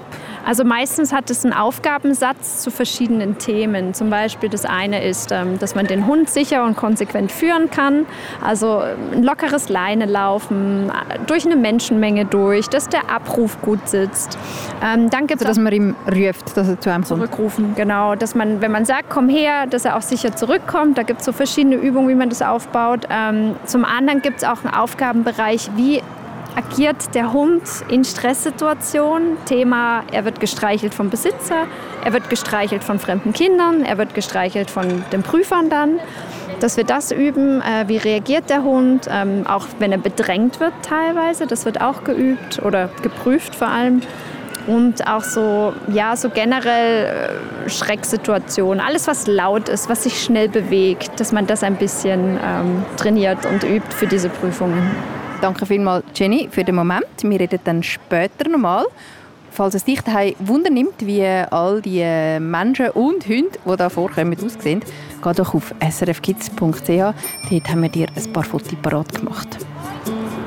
Also 0.46 0.64
meistens 0.64 1.12
hat 1.12 1.28
es 1.28 1.44
einen 1.44 1.52
Aufgabensatz 1.52 2.62
zu 2.62 2.70
verschiedenen 2.70 3.36
Themen. 3.38 3.94
Zum 3.94 4.10
Beispiel 4.10 4.48
das 4.48 4.64
eine 4.64 5.02
ist, 5.02 5.32
ähm, 5.32 5.58
dass 5.58 5.74
man 5.74 5.88
den 5.88 6.06
Hund 6.06 6.30
sicher 6.30 6.64
und 6.64 6.76
konsequent 6.76 7.32
führen 7.32 7.68
kann. 7.68 8.06
Also 8.40 8.78
ein 9.12 9.24
lockeres 9.24 9.68
Leine 9.68 10.06
laufen, 10.06 10.92
durch 11.26 11.44
eine 11.44 11.56
Menschenmenge 11.56 12.26
durch, 12.26 12.68
dass 12.68 12.88
der 12.88 13.10
Abruf 13.10 13.60
gut 13.60 13.88
sitzt. 13.88 14.38
Ähm, 14.84 15.10
dann 15.10 15.26
gibt's 15.26 15.44
also, 15.44 15.60
dass 15.60 15.64
man 15.64 15.72
ihm 15.72 15.96
ruft, 16.06 16.56
dass 16.56 16.68
er 16.68 16.80
zu 16.80 16.90
einem 16.90 17.02
kommt. 17.02 17.18
Zurückrufen, 17.18 17.74
genau. 17.74 18.14
Dass 18.14 18.36
man, 18.36 18.60
wenn 18.60 18.70
man 18.70 18.84
sagt, 18.84 19.10
komm 19.10 19.28
her, 19.28 19.66
dass 19.66 19.84
er 19.84 19.96
auch 19.96 20.02
sicher 20.02 20.36
zurückkommt. 20.36 20.96
Da 20.96 21.02
gibt 21.02 21.20
es 21.20 21.26
so 21.26 21.32
verschiedene 21.32 21.74
Übungen, 21.74 22.08
wie 22.08 22.14
man 22.14 22.28
das 22.28 22.42
aufbaut. 22.42 23.08
Ähm, 23.10 23.56
zum 23.64 23.84
anderen 23.84 24.22
gibt 24.22 24.38
es 24.38 24.44
auch 24.44 24.64
einen 24.64 24.72
Aufgabenbereich, 24.74 25.70
wie 25.74 26.02
agiert 26.56 27.14
der 27.14 27.32
Hund 27.32 27.62
in 27.88 28.04
Stresssituationen. 28.04 29.36
Thema, 29.44 30.02
er 30.10 30.24
wird 30.24 30.40
gestreichelt 30.40 30.94
vom 30.94 31.10
Besitzer, 31.10 31.66
er 32.04 32.12
wird 32.12 32.30
gestreichelt 32.30 32.82
von 32.82 32.98
fremden 32.98 33.32
Kindern, 33.32 33.84
er 33.84 33.98
wird 33.98 34.14
gestreichelt 34.14 34.70
von 34.70 35.04
den 35.12 35.22
Prüfern 35.22 35.70
dann. 35.70 36.00
Dass 36.60 36.78
wir 36.78 36.84
das 36.84 37.12
üben, 37.12 37.60
äh, 37.60 37.86
wie 37.86 37.98
reagiert 37.98 38.48
der 38.48 38.62
Hund, 38.62 39.06
ähm, 39.10 39.46
auch 39.46 39.66
wenn 39.78 39.92
er 39.92 39.98
bedrängt 39.98 40.58
wird 40.58 40.72
teilweise, 40.82 41.46
das 41.46 41.66
wird 41.66 41.82
auch 41.82 42.02
geübt 42.02 42.62
oder 42.64 42.88
geprüft 43.02 43.54
vor 43.54 43.68
allem. 43.68 44.00
und 44.66 45.06
auch 45.06 45.22
so, 45.22 45.74
ja, 45.92 46.16
so 46.16 46.28
generell 46.28 47.04
äh, 47.66 47.70
Schrecksituationen. 47.70 48.84
Alles, 48.84 49.06
was 49.06 49.28
laut 49.28 49.68
ist, 49.68 49.88
was 49.88 50.02
sich 50.02 50.20
schnell 50.20 50.48
bewegt, 50.48 51.20
dass 51.20 51.30
man 51.30 51.46
das 51.46 51.62
ein 51.62 51.76
bisschen 51.76 52.36
ähm, 52.42 52.84
trainiert 52.96 53.46
und 53.46 53.62
übt 53.62 53.94
für 53.94 54.08
diese 54.08 54.28
Prüfungen. 54.28 54.90
Danke 55.40 55.66
vielmals, 55.66 56.04
Jenny, 56.14 56.48
für 56.50 56.64
den 56.64 56.74
Moment. 56.74 57.06
Wir 57.22 57.38
reden 57.38 57.60
dann 57.64 57.82
später 57.82 58.48
nochmal. 58.48 58.86
Falls 59.50 59.74
es 59.74 59.84
dich 59.84 60.00
daheim 60.02 60.34
Wunder 60.40 60.70
nimmt, 60.70 61.06
wie 61.06 61.24
all 61.24 61.80
die 61.80 62.04
Menschen 62.40 62.90
und 62.90 63.26
Hunde, 63.26 63.58
die 63.64 63.76
da 63.76 63.88
vorkommen, 63.88 64.36
aussehen, 64.44 64.82
geh 65.22 65.32
doch 65.32 65.54
auf 65.54 65.74
srfkids.ch. 65.80 66.58
Dort 66.58 67.68
haben 67.70 67.82
wir 67.82 67.88
dir 67.88 68.06
ein 68.14 68.32
paar 68.32 68.44
Fotos 68.44 68.74
parat 68.82 69.14
gemacht. 69.14 69.48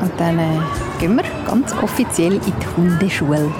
Und 0.01 0.11
dann 0.17 0.39
äh, 0.39 0.43
gehen 0.99 1.15
wir 1.15 1.23
ganz 1.47 1.73
offiziell 1.81 2.33
in 2.33 2.41
die 2.41 2.77
Hundeschule. 2.77 3.51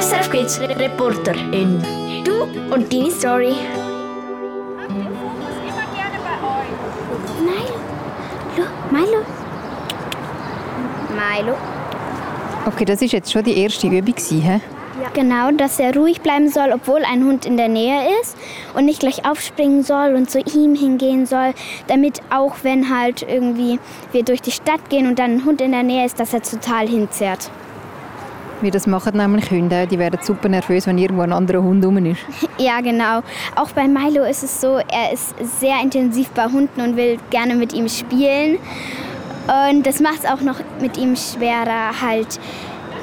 SRF 0.00 0.30
Kids 0.30 0.60
Reporter 0.60 1.34
in 1.52 1.82
Du 2.24 2.42
und 2.74 2.92
deine 2.92 3.10
Story. 3.10 3.54
Milo. 8.98 9.24
Milo. 11.14 11.56
Okay, 12.66 12.84
das 12.84 13.00
ist 13.00 13.12
jetzt 13.12 13.30
schon 13.30 13.44
die 13.44 13.56
erste 13.56 13.86
Übung. 13.86 14.14
He? 14.16 14.60
Genau, 15.14 15.52
dass 15.52 15.78
er 15.78 15.94
ruhig 15.94 16.20
bleiben 16.20 16.48
soll, 16.48 16.72
obwohl 16.74 17.04
ein 17.04 17.24
Hund 17.24 17.46
in 17.46 17.56
der 17.56 17.68
Nähe 17.68 18.20
ist 18.20 18.36
und 18.74 18.86
nicht 18.86 18.98
gleich 18.98 19.24
aufspringen 19.24 19.84
soll 19.84 20.14
und 20.16 20.28
zu 20.28 20.40
ihm 20.40 20.74
hingehen 20.74 21.26
soll, 21.26 21.54
damit 21.86 22.20
auch 22.30 22.56
wenn 22.62 22.92
halt 22.92 23.22
irgendwie 23.22 23.78
wir 24.10 24.24
durch 24.24 24.42
die 24.42 24.50
Stadt 24.50 24.90
gehen 24.90 25.06
und 25.06 25.20
dann 25.20 25.36
ein 25.36 25.44
Hund 25.44 25.60
in 25.60 25.70
der 25.70 25.84
Nähe 25.84 26.04
ist, 26.04 26.18
dass 26.18 26.34
er 26.34 26.42
total 26.42 26.88
hinzerrt. 26.88 27.50
Wie 28.60 28.70
das 28.72 28.86
machen 28.86 29.16
nämlich 29.16 29.50
Hunde. 29.50 29.86
Die 29.86 29.98
werden 29.98 30.18
super 30.20 30.48
nervös, 30.48 30.86
wenn 30.86 30.98
irgendwo 30.98 31.22
ein 31.22 31.32
anderer 31.32 31.62
Hund 31.62 31.84
rum 31.84 32.04
ist. 32.06 32.20
Ja, 32.58 32.80
genau. 32.80 33.20
Auch 33.54 33.70
bei 33.70 33.86
Milo 33.86 34.24
ist 34.24 34.42
es 34.42 34.60
so, 34.60 34.78
er 34.78 35.12
ist 35.12 35.32
sehr 35.60 35.80
intensiv 35.80 36.28
bei 36.30 36.46
Hunden 36.46 36.80
und 36.80 36.96
will 36.96 37.18
gerne 37.30 37.54
mit 37.54 37.72
ihm 37.72 37.88
spielen. 37.88 38.58
Und 39.46 39.86
das 39.86 40.00
macht 40.00 40.24
es 40.24 40.26
auch 40.28 40.40
noch 40.40 40.56
mit 40.80 40.96
ihm 40.98 41.14
schwerer, 41.14 41.92
halt 42.02 42.40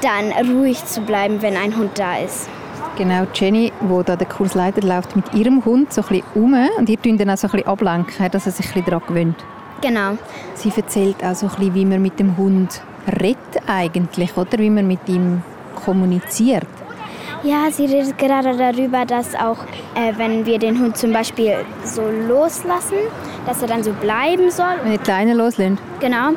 dann 0.02 0.34
ruhig 0.50 0.84
zu 0.86 1.00
bleiben, 1.02 1.42
wenn 1.42 1.56
ein 1.56 1.78
Hund 1.78 1.98
da 1.98 2.18
ist. 2.18 2.50
Genau, 2.98 3.26
Jenny, 3.34 3.72
die 3.82 4.04
da 4.06 4.16
den 4.18 4.28
Kurs 4.28 4.56
leitet, 4.56 4.84
läuft 4.84 5.16
mit 5.16 5.34
ihrem 5.34 5.64
Hund 5.64 5.94
so 5.94 6.02
ein 6.02 6.08
bisschen 6.08 6.26
um 6.36 6.54
und 6.78 6.90
ihr 6.90 7.02
tun 7.02 7.18
dann 7.18 7.30
auch 7.30 7.38
so 7.38 7.48
ein 7.48 7.52
bisschen 7.52 7.68
ablenken, 7.68 8.30
dass 8.32 8.46
er 8.46 8.52
sich 8.52 8.66
ein 8.68 8.74
bisschen 8.74 8.86
daran 8.86 9.08
gewöhnt. 9.08 9.46
Genau. 9.82 10.18
Sie 10.54 10.72
erzählt 10.76 11.24
auch 11.24 11.36
so 11.36 11.48
ein 11.48 11.56
bisschen, 11.56 11.76
wie 11.76 11.86
man 11.86 12.02
mit 12.02 12.20
dem 12.20 12.36
Hund 12.38 12.82
redet 13.22 13.38
eigentlich, 13.68 14.36
oder? 14.38 14.58
Wie 14.58 14.70
man 14.70 14.88
mit 14.88 15.08
ihm 15.08 15.42
kommuniziert. 15.76 16.68
Ja, 17.46 17.70
sie 17.70 17.86
redet 17.86 18.18
gerade 18.18 18.58
darüber, 18.58 19.06
dass 19.06 19.36
auch, 19.36 19.60
äh, 19.94 20.14
wenn 20.18 20.48
wir 20.48 20.58
den 20.58 20.80
Hund 20.80 20.98
zum 20.98 21.14
Beispiel 21.14 21.58
so 21.84 22.02
loslassen, 22.28 22.98
dass 23.46 23.62
er 23.62 23.68
dann 23.68 23.84
so 23.84 23.94
bleiben 23.94 24.50
soll. 24.50 24.74
Wenn 24.82 24.94
ihr 24.94 24.98
Kleine 24.98 25.36
loslösen. 25.36 25.78
Genau, 26.00 26.32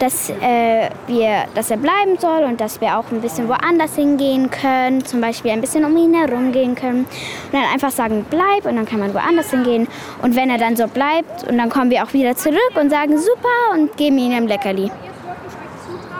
dass, 0.00 0.30
äh, 0.30 0.90
wir, 1.06 1.44
dass 1.54 1.70
er 1.70 1.76
bleiben 1.76 2.18
soll 2.18 2.42
und 2.42 2.60
dass 2.60 2.80
wir 2.80 2.98
auch 2.98 3.04
ein 3.12 3.20
bisschen 3.20 3.48
woanders 3.48 3.94
hingehen 3.94 4.50
können, 4.50 5.04
zum 5.04 5.20
Beispiel 5.20 5.52
ein 5.52 5.60
bisschen 5.60 5.84
um 5.84 5.96
ihn 5.96 6.14
herum 6.14 6.50
gehen 6.50 6.74
können. 6.74 7.04
Und 7.04 7.52
dann 7.52 7.62
einfach 7.72 7.92
sagen, 7.92 8.26
bleib 8.28 8.66
und 8.66 8.74
dann 8.74 8.84
kann 8.84 8.98
man 8.98 9.14
woanders 9.14 9.52
hingehen. 9.52 9.86
Und 10.22 10.34
wenn 10.34 10.50
er 10.50 10.58
dann 10.58 10.74
so 10.74 10.88
bleibt 10.88 11.48
und 11.48 11.56
dann 11.56 11.68
kommen 11.68 11.90
wir 11.90 12.02
auch 12.02 12.12
wieder 12.12 12.34
zurück 12.34 12.72
und 12.74 12.90
sagen 12.90 13.16
super 13.16 13.74
und 13.74 13.96
geben 13.96 14.18
ihm 14.18 14.32
ein 14.32 14.48
Leckerli. 14.48 14.90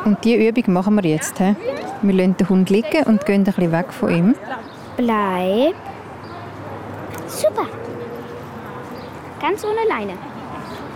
Und 0.09 0.25
diese 0.25 0.39
Übung 0.39 0.73
machen 0.73 0.95
wir 0.95 1.11
jetzt. 1.11 1.37
He? 1.39 1.55
Wir 2.01 2.15
lassen 2.15 2.37
den 2.39 2.49
Hund 2.49 2.71
liegen 2.71 3.03
und 3.05 3.27
gehen 3.27 3.43
ein 3.43 3.45
bisschen 3.45 3.71
weg 3.71 3.93
von 3.93 4.09
ihm. 4.09 4.35
Bleib. 4.97 5.75
Super. 7.27 7.67
Ganz 9.39 9.63
ohne 9.65 9.87
Leine. 9.87 10.13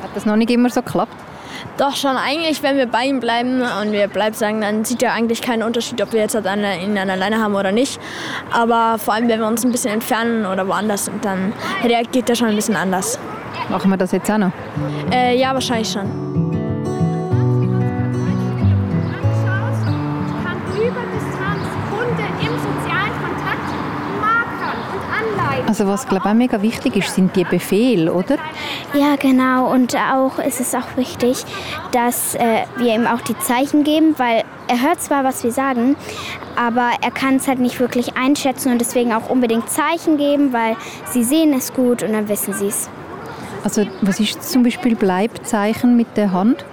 Hat 0.03 0.11
das 0.15 0.25
noch 0.25 0.37
nicht 0.37 0.51
immer 0.51 0.71
so 0.71 0.81
geklappt? 0.81 1.15
Doch 1.77 1.95
schon 1.95 2.17
eigentlich, 2.17 2.63
wenn 2.63 2.79
wir 2.79 2.87
bei 2.87 3.05
ihm 3.05 3.21
bleiben 3.21 3.61
und 3.61 3.93
wir 3.93 4.09
bleiben 4.09 4.35
sagen, 4.35 4.63
dann 4.63 4.87
sieht 4.87 5.03
er 5.03 5.13
eigentlich 5.13 5.43
keinen 5.43 5.63
Unterschied, 5.63 6.01
ob 6.01 6.15
wir 6.15 6.21
jetzt 6.21 6.35
halt 6.35 6.47
eine, 6.47 6.83
ihn 6.83 6.97
an 6.97 7.09
der 7.09 7.19
Leine 7.19 7.39
haben 7.39 7.55
oder 7.55 7.71
nicht. 7.71 8.01
Aber 8.51 8.97
vor 8.99 9.13
allem, 9.13 9.29
wenn 9.29 9.41
wir 9.41 9.47
uns 9.47 9.63
ein 9.63 9.73
bisschen 9.73 9.93
entfernen 9.93 10.47
oder 10.47 10.67
woanders 10.67 11.05
sind, 11.05 11.23
dann 11.23 11.53
reagiert 11.85 12.31
er 12.31 12.37
schon 12.37 12.49
ein 12.49 12.57
bisschen 12.57 12.77
anders. 12.77 13.19
Machen 13.69 13.91
wir 13.91 13.99
das 13.99 14.13
jetzt 14.13 14.31
auch 14.31 14.39
noch? 14.39 14.53
Äh, 15.13 15.39
ja, 15.39 15.53
wahrscheinlich 15.53 15.91
schon. 15.91 16.52
Also 25.73 25.87
was 25.87 26.07
glaube 26.07 26.25
ich 26.27 26.31
auch 26.31 26.35
mega 26.35 26.61
wichtig 26.61 26.97
ist, 26.97 27.15
sind 27.15 27.35
die 27.35 27.45
Befehle, 27.45 28.13
oder? 28.13 28.37
Ja, 28.93 29.17
genau. 29.17 29.73
Und 29.73 29.97
auch 29.97 30.39
ist 30.39 30.61
es 30.61 30.75
auch 30.75 30.99
wichtig, 30.99 31.47
dass 31.93 32.35
äh, 32.35 32.65
wir 32.77 32.95
ihm 32.95 33.07
auch 33.07 33.23
die 33.23 33.39
Zeichen 33.39 33.83
geben, 33.83 34.15
weil 34.19 34.45
er 34.69 34.83
hört 34.83 35.01
zwar, 35.01 35.25
was 35.25 35.43
wir 35.45 35.51
sagen, 35.51 35.97
aber 36.57 36.91
er 37.01 37.11
kann 37.11 37.37
es 37.37 37.49
halt 37.49 37.59
nicht 37.59 37.81
wirklich 37.81 38.19
einschätzen 38.19 38.71
und 38.71 38.83
deswegen 38.83 39.15
auch 39.15 39.31
unbedingt 39.31 39.71
Zeichen 39.71 40.19
geben, 40.19 40.53
weil 40.53 40.77
sie 41.11 41.25
sehen 41.25 41.55
es 41.55 41.73
gut 41.73 42.03
und 42.03 42.13
dann 42.13 42.29
wissen 42.29 42.53
sie 42.53 42.67
es. 42.67 42.91
Also 43.65 43.87
was 44.03 44.21
ist 44.21 44.43
zum 44.53 44.65
Beispiel 44.65 44.95
Bleibzeichen 44.95 45.97
mit 45.97 46.19
der 46.19 46.33
Hand? 46.33 46.67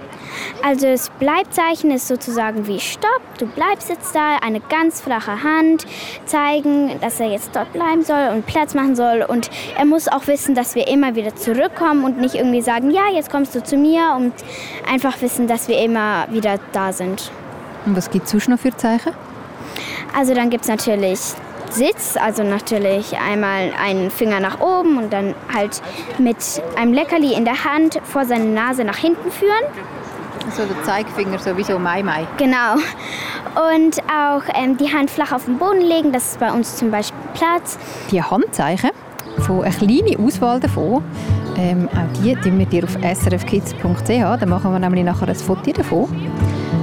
Also 0.62 0.86
das 0.86 1.10
Bleibzeichen 1.18 1.90
ist 1.90 2.08
sozusagen 2.08 2.66
wie 2.66 2.80
Stopp, 2.80 3.22
du 3.38 3.46
bleibst 3.46 3.88
jetzt 3.88 4.14
da, 4.14 4.36
eine 4.36 4.60
ganz 4.60 5.00
flache 5.00 5.42
Hand 5.42 5.86
zeigen, 6.26 6.98
dass 7.00 7.20
er 7.20 7.28
jetzt 7.28 7.50
dort 7.54 7.72
bleiben 7.72 8.02
soll 8.02 8.30
und 8.32 8.46
Platz 8.46 8.74
machen 8.74 8.96
soll. 8.96 9.24
Und 9.26 9.50
er 9.78 9.84
muss 9.84 10.08
auch 10.08 10.26
wissen, 10.26 10.54
dass 10.54 10.74
wir 10.74 10.88
immer 10.88 11.14
wieder 11.14 11.34
zurückkommen 11.34 12.04
und 12.04 12.18
nicht 12.18 12.34
irgendwie 12.34 12.62
sagen, 12.62 12.90
ja, 12.90 13.08
jetzt 13.12 13.30
kommst 13.30 13.54
du 13.54 13.62
zu 13.62 13.76
mir 13.76 14.14
und 14.16 14.32
einfach 14.90 15.20
wissen, 15.22 15.46
dass 15.46 15.68
wir 15.68 15.78
immer 15.78 16.26
wieder 16.30 16.58
da 16.72 16.92
sind. 16.92 17.30
Und 17.86 17.96
was 17.96 18.10
gibt 18.10 18.26
es 18.26 18.30
sonst 18.32 18.48
noch 18.48 18.58
für 18.58 18.76
Zeichen? 18.76 19.12
Also 20.14 20.34
dann 20.34 20.50
gibt 20.50 20.64
es 20.64 20.68
natürlich 20.68 21.20
Sitz, 21.70 22.16
also 22.16 22.42
natürlich 22.42 23.16
einmal 23.16 23.72
einen 23.80 24.10
Finger 24.10 24.40
nach 24.40 24.60
oben 24.60 24.98
und 24.98 25.12
dann 25.12 25.34
halt 25.54 25.80
mit 26.18 26.36
einem 26.76 26.92
Leckerli 26.92 27.32
in 27.32 27.44
der 27.44 27.64
Hand 27.64 28.00
vor 28.04 28.24
seine 28.24 28.46
Nase 28.46 28.84
nach 28.84 28.96
hinten 28.96 29.30
führen. 29.30 29.64
So 30.56 30.64
der 30.64 30.82
Zeigefinger, 30.82 31.38
sowieso 31.38 31.78
Mai 31.78 32.02
Mai. 32.02 32.26
Genau. 32.36 32.74
Und 33.74 34.00
auch 34.08 34.42
ähm, 34.54 34.76
die 34.76 34.92
Hand 34.92 35.10
flach 35.10 35.32
auf 35.32 35.44
den 35.44 35.58
Boden 35.58 35.80
legen, 35.80 36.12
das 36.12 36.32
ist 36.32 36.40
bei 36.40 36.50
uns 36.52 36.76
zum 36.76 36.90
Beispiel 36.90 37.18
Platz. 37.34 37.78
Die 38.10 38.22
Handzeichen, 38.22 38.90
von 39.38 39.62
eine 39.62 39.74
kleine 39.74 40.18
Auswahl 40.18 40.58
davon, 40.58 41.04
ähm, 41.56 41.88
auch 41.92 42.22
die 42.22 42.34
tun 42.36 42.58
wir 42.58 42.66
dir 42.66 42.84
auf 42.84 42.96
srfkids.ch. 43.00 44.08
Da 44.08 44.46
machen 44.46 44.72
wir 44.72 44.78
nämlich 44.78 45.04
nachher 45.04 45.28
ein 45.28 45.34
Foto 45.34 45.70
davon. 45.72 46.08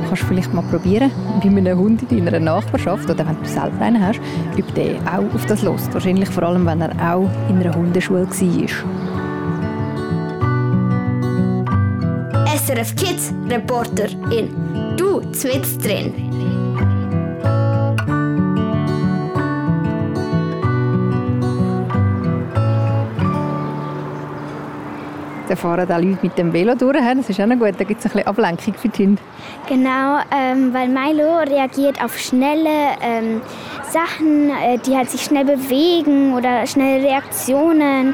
Kannst 0.08 0.24
du 0.24 0.28
vielleicht 0.28 0.54
mal 0.54 0.64
probieren, 0.64 1.12
wie 1.42 1.50
man 1.50 1.68
einen 1.68 1.78
Hund 1.78 2.10
in 2.12 2.26
deiner 2.26 2.40
Nachbarschaft 2.40 3.10
oder 3.10 3.28
wenn 3.28 3.42
du 3.42 3.50
selber 3.50 3.82
einen 3.82 4.06
hast, 4.06 4.22
ob 4.58 4.76
der 4.76 4.96
auch 5.06 5.36
auf 5.36 5.46
das 5.48 5.64
los. 5.64 5.90
Wahrscheinlich 5.92 6.30
vor 6.30 6.44
allem, 6.44 6.66
wenn 6.66 6.82
er 6.82 7.16
auch 7.16 7.30
in 7.50 7.60
einer 7.60 7.76
Hundeschule 7.76 8.28
war. 8.28 9.17
SRF 12.68 12.96
Kids 12.98 13.34
Reporter 13.50 14.10
in 14.30 14.54
Du 14.98 15.22
zwitz 15.32 15.78
drin. 15.78 16.14
Da 25.48 25.56
fahren 25.56 25.90
auch 25.90 25.98
Leute 25.98 26.18
mit 26.22 26.38
dem 26.38 26.52
Velo 26.52 26.76
durch. 26.76 26.98
Das 26.98 27.30
ist 27.30 27.40
auch 27.40 27.46
noch 27.46 27.58
gut, 27.58 27.76
da 27.78 27.86
gibt 27.86 28.02
es 28.02 28.06
ein 28.06 28.12
bisschen 28.12 28.28
Ablenkung 28.28 28.74
für 28.74 28.90
die 28.90 29.04
Hunde. 29.06 29.22
Genau, 29.70 30.18
ähm, 30.36 30.74
weil 30.74 30.90
Milo 30.90 31.38
reagiert 31.38 32.04
auf 32.04 32.18
schnelle 32.20 32.98
ähm, 33.02 33.42
Sachen, 33.90 34.50
äh, 34.50 34.78
die 34.80 34.94
halt 34.94 35.10
sich 35.10 35.22
schnell 35.22 35.46
bewegen 35.46 36.34
oder 36.34 36.68
schnelle 36.68 37.02
Reaktionen. 37.02 38.14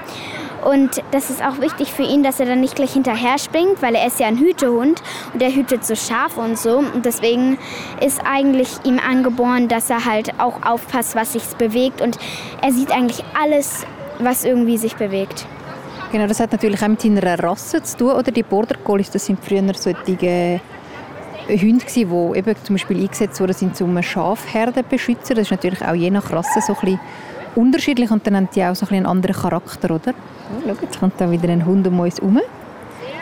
Und 0.65 1.01
das 1.11 1.29
ist 1.29 1.43
auch 1.43 1.59
wichtig 1.59 1.91
für 1.91 2.03
ihn, 2.03 2.23
dass 2.23 2.39
er 2.39 2.45
dann 2.45 2.61
nicht 2.61 2.75
gleich 2.75 2.93
hinterher 2.93 3.37
springt, 3.37 3.81
weil 3.81 3.95
er 3.95 4.07
ist 4.07 4.19
ja 4.19 4.27
ein 4.27 4.37
Hütehund 4.37 5.01
und 5.33 5.41
er 5.41 5.53
hütet 5.53 5.85
so 5.85 5.95
Schafe 5.95 6.39
und 6.39 6.57
so. 6.57 6.77
Und 6.77 7.05
deswegen 7.05 7.57
ist 8.01 8.21
eigentlich 8.25 8.69
ihm 8.83 8.99
angeboren, 8.99 9.67
dass 9.67 9.89
er 9.89 10.05
halt 10.05 10.39
auch 10.39 10.63
aufpasst, 10.63 11.15
was 11.15 11.33
sich 11.33 11.43
bewegt. 11.57 12.01
Und 12.01 12.17
er 12.61 12.71
sieht 12.71 12.91
eigentlich 12.91 13.23
alles, 13.41 13.85
was 14.19 14.45
irgendwie 14.45 14.77
sich 14.77 14.95
bewegt. 14.95 15.45
Genau, 16.11 16.27
das 16.27 16.39
hat 16.39 16.51
natürlich 16.51 16.81
auch 16.81 16.87
mit 16.87 17.01
seiner 17.01 17.39
Rasse 17.39 17.81
zu 17.81 17.97
tun. 17.97 18.11
Oder 18.11 18.31
die 18.31 18.43
Border 18.43 18.75
Collies, 18.83 19.09
das 19.09 19.25
sind 19.25 19.43
früher 19.43 19.63
solche 19.73 19.97
Hunde, 20.11 20.61
gewesen, 21.47 21.81
die 21.95 22.37
eben 22.37 22.55
zum 22.63 22.75
Beispiel 22.75 23.01
eingesetzt 23.01 23.39
wurden 23.41 23.53
sind, 23.53 23.81
um 23.81 24.01
Schafherden 24.01 24.83
zu 24.83 24.89
beschützen. 24.89 25.35
Das 25.35 25.47
ist 25.47 25.51
natürlich 25.51 25.81
auch 25.81 25.95
je 25.95 26.11
nach 26.11 26.31
Rasse 26.31 26.61
so 26.61 26.73
ein 26.73 26.79
bisschen 26.81 26.99
unterschiedlich 27.55 28.11
und 28.11 28.25
dann 28.25 28.35
haben 28.35 28.49
die 28.55 28.63
auch 28.63 28.75
so 28.75 28.85
ein 28.87 28.95
einen 28.95 29.05
anderen 29.05 29.35
Charakter, 29.35 29.91
oder? 29.91 30.13
Oh, 30.13 30.61
schau, 30.65 30.75
jetzt 30.81 30.99
kommt 30.99 31.13
da 31.19 31.29
wieder 31.29 31.49
ein 31.49 31.65
Hund 31.65 31.87
um 31.87 31.99
uns 31.99 32.17
herum. 32.17 32.39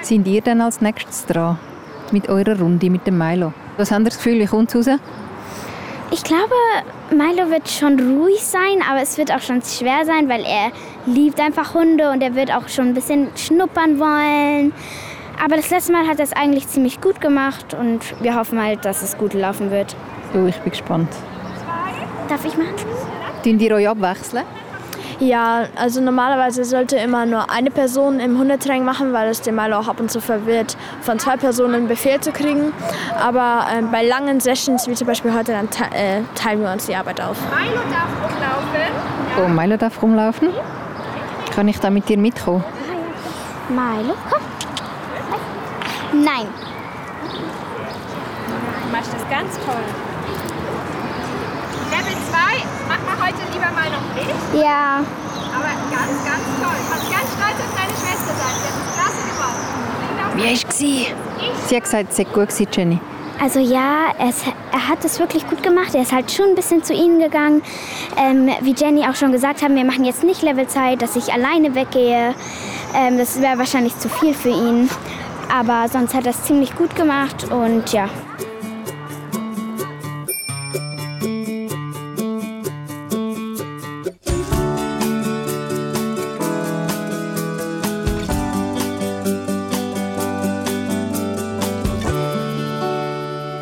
Sind 0.02 0.28
ihr 0.28 0.42
dann 0.42 0.62
als 0.62 0.82
nächstes 0.82 1.26
dran? 1.26 1.58
mit 2.12 2.30
eurer 2.30 2.60
Runde, 2.60 2.90
mit 2.90 3.08
dem 3.08 3.18
Milo? 3.18 3.54
Was 3.78 3.92
habt 3.92 4.02
ihr 4.02 4.06
das 4.06 4.18
Gefühl, 4.18 4.40
wie 4.40 4.46
kommt 4.46 4.74
es 4.74 4.88
raus? 4.88 5.00
Ich 6.12 6.24
glaube, 6.24 6.54
Milo 7.10 7.50
wird 7.50 7.70
schon 7.70 7.98
ruhig 8.00 8.44
sein, 8.44 8.84
aber 8.90 9.02
es 9.02 9.18
wird 9.18 9.32
auch 9.32 9.42
schon 9.42 9.62
schwer 9.62 10.06
sein, 10.06 10.28
weil 10.28 10.44
er 10.44 10.72
liebt 11.06 11.40
einfach 11.40 11.74
Hunde 11.74 12.12
und 12.12 12.22
er 12.22 12.36
wird 12.36 12.54
auch 12.54 12.68
schon 12.68 12.90
ein 12.90 12.94
bisschen 12.94 13.30
schnuppern 13.36 13.98
wollen. 13.98 14.74
Aber 15.44 15.56
das 15.56 15.70
letzte 15.70 15.94
Mal 15.94 16.08
hat 16.08 16.20
er 16.20 16.26
es 16.26 16.34
eigentlich 16.34 16.68
ziemlich 16.68 17.00
gut 17.00 17.22
gemacht 17.22 17.74
und 17.74 18.02
wir 18.22 18.36
hoffen 18.36 18.62
halt, 18.62 18.84
dass 18.84 19.02
es 19.02 19.18
gut 19.18 19.34
laufen 19.34 19.72
wird. 19.72 19.96
So, 20.34 20.46
ich 20.46 20.58
bin 20.58 20.72
gespannt. 20.72 21.10
Darf 22.28 22.46
ich 22.46 22.58
machen? 22.58 22.76
Tun 23.44 23.60
ihr 23.60 23.76
euch 23.76 23.90
abwechseln? 23.90 24.44
Ja, 25.20 25.66
also 25.76 26.02
normalerweise 26.02 26.64
sollte 26.64 26.98
immer 26.98 27.28
nur 27.28 27.52
eine 27.52 27.70
Person 27.70 28.20
im 28.20 28.40
Hundetraining 28.40 28.84
machen, 28.84 29.14
weil 29.14 29.30
es 29.30 29.42
den 29.42 29.54
Milo 29.54 29.78
auch 29.78 29.88
ab 29.88 30.00
und 30.00 30.10
zu 30.10 30.20
verwirrt, 30.20 30.76
von 31.02 31.20
zwei 31.20 31.38
Personen 31.38 31.76
einen 31.76 31.88
Befehl 31.88 32.20
zu 32.20 32.32
kriegen. 32.32 32.74
Aber 33.20 33.68
äh, 33.72 33.84
bei 33.84 34.04
langen 34.04 34.40
Sessions, 34.40 34.88
wie 34.88 34.96
zum 34.96 35.06
Beispiel 35.06 35.32
heute, 35.34 35.52
dann 35.52 35.70
te 35.70 35.84
äh, 35.94 36.22
teilen 36.34 36.62
wir 36.64 36.72
uns 36.72 36.88
die 36.88 36.96
Arbeit 36.96 37.22
auf. 37.22 37.38
Milo 37.52 37.82
darf 37.92 38.10
rumlaufen. 38.24 39.46
Oh, 39.46 39.48
Milo 39.48 39.78
darf 39.78 40.02
rumlaufen. 40.02 40.50
Kann 41.54 41.68
ich 41.68 41.80
da 41.80 41.92
mit 41.92 42.10
dir 42.10 42.18
mitkommen? 42.18 42.64
Milo, 43.70 44.16
komm. 44.28 44.42
Nein. 46.24 46.48
Du 48.86 48.92
machst 48.92 49.14
das 49.14 49.30
ganz 49.30 49.56
toll. 49.58 49.86
Level 51.92 52.18
2 52.32 52.38
machen 52.88 53.06
wir 53.06 53.21
heute 53.32 53.52
lieber 53.54 53.72
mal 53.72 53.90
noch 53.90 54.16
nicht. 54.16 54.64
Ja. 54.64 55.04
Aber 55.54 55.72
ganz, 55.92 56.14
ganz 56.26 56.44
toll. 56.62 56.78
Du 56.80 56.92
kannst 56.92 57.12
ganz 57.12 57.28
stolz 57.36 57.58
auf 57.60 57.74
deine 57.76 57.96
Schwester 58.00 58.34
sein. 58.40 58.56
Sie 58.60 58.68
hat 58.68 58.76
das 58.78 58.96
klasse 58.96 59.22
gemacht. 59.32 59.60
Wie 60.36 60.44
war 60.44 60.52
es? 60.52 61.70
Sie 61.70 61.76
hat 61.76 61.84
gesagt, 61.84 62.10
es 62.10 62.18
sei 62.18 62.24
gut 62.24 62.50
gewesen, 62.50 62.68
Jenny. 62.72 63.00
Also 63.42 63.60
ja, 63.60 64.14
es, 64.20 64.44
er 64.72 64.88
hat 64.88 65.04
es 65.04 65.20
wirklich 65.20 65.48
gut 65.48 65.64
gemacht. 65.64 65.96
Er 65.96 66.04
ist 66.04 66.12
halt 66.12 66.32
schon 66.32 66.50
ein 66.50 66.56
bisschen 66.56 66.84
zu 66.84 66.94
ihnen 66.94 67.20
gegangen. 67.20 67.64
Ähm, 68.18 68.50
wie 68.62 68.76
Jenny 68.76 69.04
auch 69.08 69.16
schon 69.16 69.32
gesagt 69.32 69.64
hat, 69.64 69.74
wir 69.74 69.84
machen 69.84 70.06
jetzt 70.06 70.24
nicht 70.24 70.44
Levelzeit, 70.44 71.02
dass 71.02 71.16
ich 71.16 71.34
alleine 71.34 71.74
weggehe. 71.74 72.36
Ähm, 72.96 73.18
das 73.18 73.42
wäre 73.42 73.58
wahrscheinlich 73.58 73.98
zu 73.98 74.10
viel 74.10 74.36
für 74.36 74.50
ihn. 74.50 74.90
Aber 75.52 75.88
sonst 75.90 76.14
hat 76.14 76.26
er 76.26 76.32
es 76.32 76.44
ziemlich 76.44 76.76
gut 76.76 76.96
gemacht 76.96 77.52
und 77.52 77.92
ja. 77.92 78.10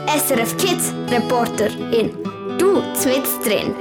SRF 0.10 0.58
Kids 0.58 0.92
Reporterin. 1.12 2.18
Du 2.58 2.82
zwitzt 2.96 3.46
drin. 3.46 3.76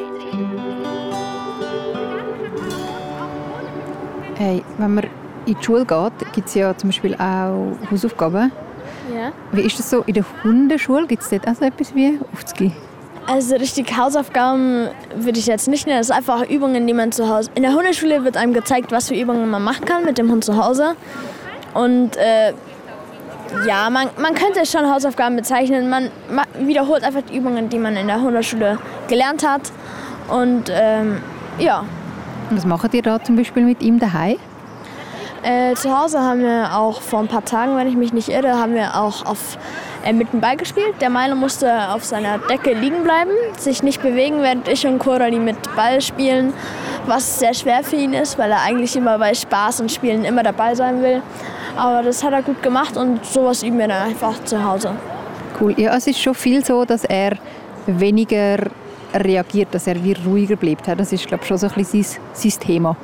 Hey, 4.36 4.62
wenn 4.76 4.94
man 4.94 5.04
in 5.46 5.56
die 5.58 5.64
Schule 5.64 5.86
geht, 5.86 6.32
gibt 6.34 6.48
es 6.48 6.54
ja 6.54 6.76
zum 6.76 6.90
Beispiel 6.90 7.14
auch 7.14 7.72
Hausaufgaben. 7.90 8.52
Ja. 9.10 9.32
Wie 9.52 9.62
ist 9.62 9.78
das 9.78 9.88
so 9.88 10.02
in 10.02 10.12
der 10.12 10.24
Hundeschule? 10.44 11.06
Gibt 11.06 11.22
es 11.22 11.30
dort 11.30 11.48
auch 11.48 11.54
so 11.54 11.64
etwas 11.64 11.94
wie 11.94 12.20
Aufzüge? 12.34 12.72
Also 13.26 13.56
richtig 13.56 13.96
Hausaufgaben 13.96 14.88
würde 15.16 15.38
ich 15.38 15.46
jetzt 15.46 15.66
nicht 15.66 15.86
nennen. 15.86 16.00
Das 16.00 16.08
sind 16.08 16.16
einfach 16.16 16.46
Übungen, 16.46 16.86
die 16.86 16.92
man 16.92 17.10
zu 17.10 17.30
Hause. 17.30 17.50
In 17.54 17.62
der 17.62 17.72
Hundeschule 17.72 18.22
wird 18.24 18.36
einem 18.36 18.52
gezeigt, 18.52 18.92
was 18.92 19.08
für 19.08 19.14
Übungen 19.14 19.48
man 19.48 19.64
machen 19.64 19.86
kann 19.86 20.04
mit 20.04 20.18
dem 20.18 20.30
Hund 20.30 20.44
zu 20.44 20.62
Hause. 20.62 20.94
Und 21.72 22.18
äh, 22.18 22.52
ja, 23.66 23.88
man, 23.90 24.08
man 24.20 24.34
könnte 24.34 24.60
es 24.60 24.70
schon 24.70 24.90
Hausaufgaben 24.90 25.36
bezeichnen. 25.36 25.88
Man 25.88 26.10
ma- 26.30 26.44
wiederholt 26.60 27.02
einfach 27.04 27.22
die 27.22 27.36
Übungen, 27.36 27.68
die 27.68 27.78
man 27.78 27.96
in 27.96 28.06
der 28.06 28.20
Hundeschule 28.20 28.78
gelernt 29.08 29.46
hat. 29.46 29.72
Und 30.28 30.70
ähm, 30.70 31.18
ja, 31.58 31.84
Und 32.50 32.56
was 32.56 32.66
macht 32.66 32.92
ihr 32.94 33.02
da 33.02 33.22
zum 33.22 33.36
Beispiel 33.36 33.64
mit 33.64 33.82
ihm 33.82 33.98
daheim? 33.98 34.36
Äh, 35.42 35.74
zu 35.74 35.96
Hause 35.96 36.20
haben 36.20 36.40
wir 36.40 36.76
auch 36.76 37.00
vor 37.00 37.20
ein 37.20 37.28
paar 37.28 37.44
Tagen, 37.44 37.76
wenn 37.76 37.86
ich 37.86 37.96
mich 37.96 38.12
nicht 38.12 38.28
irre, 38.28 38.58
haben 38.58 38.74
wir 38.74 38.96
auch 38.96 39.24
auf, 39.24 39.56
äh, 40.04 40.12
mit 40.12 40.32
dem 40.32 40.40
Ball 40.40 40.56
gespielt. 40.56 40.94
Der 41.00 41.10
Milo 41.10 41.36
musste 41.36 41.92
auf 41.92 42.04
seiner 42.04 42.38
Decke 42.38 42.74
liegen 42.74 43.04
bleiben, 43.04 43.30
sich 43.56 43.82
nicht 43.82 44.02
bewegen, 44.02 44.42
während 44.42 44.66
ich 44.66 44.86
und 44.86 44.98
Coralie 44.98 45.38
mit 45.38 45.56
Ball 45.76 46.00
spielen, 46.00 46.52
was 47.06 47.38
sehr 47.38 47.54
schwer 47.54 47.84
für 47.84 47.96
ihn 47.96 48.14
ist, 48.14 48.36
weil 48.36 48.50
er 48.50 48.62
eigentlich 48.62 48.96
immer 48.96 49.18
bei 49.18 49.32
Spaß 49.32 49.80
und 49.80 49.92
Spielen 49.92 50.24
immer 50.24 50.42
dabei 50.42 50.74
sein 50.74 51.02
will. 51.02 51.22
Aber 51.76 52.02
das 52.02 52.24
hat 52.24 52.32
er 52.32 52.42
gut 52.42 52.60
gemacht 52.60 52.96
und 52.96 53.24
sowas 53.24 53.62
üben 53.62 53.78
wir 53.78 53.86
dann 53.86 54.08
einfach 54.08 54.42
zu 54.44 54.62
Hause. 54.62 54.90
Cool. 55.60 55.74
Ja, 55.76 55.96
es 55.96 56.06
ist 56.08 56.20
schon 56.20 56.34
viel 56.34 56.64
so, 56.64 56.84
dass 56.84 57.04
er 57.04 57.36
weniger 57.86 58.58
reagiert, 59.14 59.68
dass 59.72 59.86
er 59.86 60.02
wie 60.02 60.12
ruhiger 60.12 60.56
bleibt. 60.56 60.88
Das 60.88 61.12
ist, 61.12 61.26
glaube 61.26 61.42
ich, 61.42 61.48
schon 61.48 61.58
so 61.58 61.68
ein 61.68 61.74
bisschen 61.74 62.02
sein, 62.02 62.20
sein 62.32 62.60
Thema. 62.60 62.96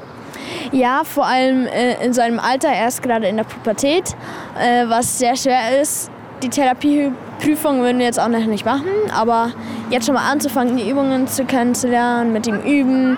Ja, 0.72 1.02
vor 1.04 1.26
allem 1.26 1.66
äh, 1.66 2.04
in 2.04 2.12
seinem 2.12 2.38
Alter, 2.38 2.68
er 2.68 2.88
ist 2.88 3.02
gerade 3.02 3.26
in 3.26 3.36
der 3.36 3.44
Pubertät, 3.44 4.16
äh, 4.58 4.88
was 4.88 5.18
sehr 5.18 5.36
schwer 5.36 5.80
ist. 5.80 6.10
Die 6.42 6.48
Therapieprüfung 6.48 7.80
würden 7.80 7.98
wir 7.98 8.06
jetzt 8.06 8.20
auch 8.20 8.28
noch 8.28 8.44
nicht 8.44 8.64
machen, 8.64 8.88
aber 9.14 9.52
jetzt 9.90 10.06
schon 10.06 10.14
mal 10.14 10.30
anzufangen, 10.30 10.76
die 10.76 10.88
Übungen 10.90 11.26
zu 11.26 11.44
kennenzulernen, 11.44 12.32
mit 12.32 12.46
ihm 12.46 12.60
üben. 12.60 13.16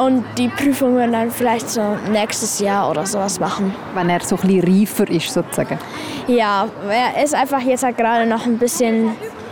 Und 0.00 0.24
die 0.38 0.48
Prüfung 0.48 0.94
würden 0.94 1.12
dann 1.12 1.30
vielleicht 1.30 1.68
so 1.68 1.82
nächstes 2.10 2.60
Jahr 2.60 2.88
oder 2.88 3.04
sowas 3.04 3.38
machen. 3.38 3.74
Wenn 3.94 4.08
er 4.08 4.20
so 4.20 4.36
ein 4.36 4.40
bisschen 4.40 4.80
reifer 4.80 5.10
ist, 5.10 5.32
sozusagen. 5.32 5.78
Ja, 6.26 6.66
er 6.88 7.22
ist 7.22 7.34
einfach 7.34 7.60
jetzt 7.60 7.82
halt 7.82 7.98
gerade 7.98 8.26
noch 8.26 8.46
ein 8.46 8.58
bisschen 8.58 9.10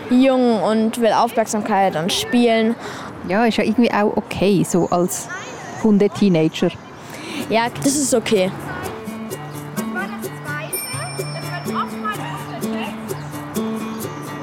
jung 0.09 0.63
und 0.63 1.01
will 1.01 1.13
Aufmerksamkeit 1.13 1.97
und 1.97 2.13
spielen. 2.13 2.75
Ja, 3.29 3.45
ist 3.45 3.59
ja 3.59 3.65
irgendwie 3.65 3.93
auch 3.93 4.17
okay, 4.17 4.65
so 4.67 4.89
als 4.91 5.29
Hunde-Teenager. 5.83 6.71
Ja, 7.49 7.67
das 7.83 7.97
ist 7.97 8.15
okay. 8.15 8.51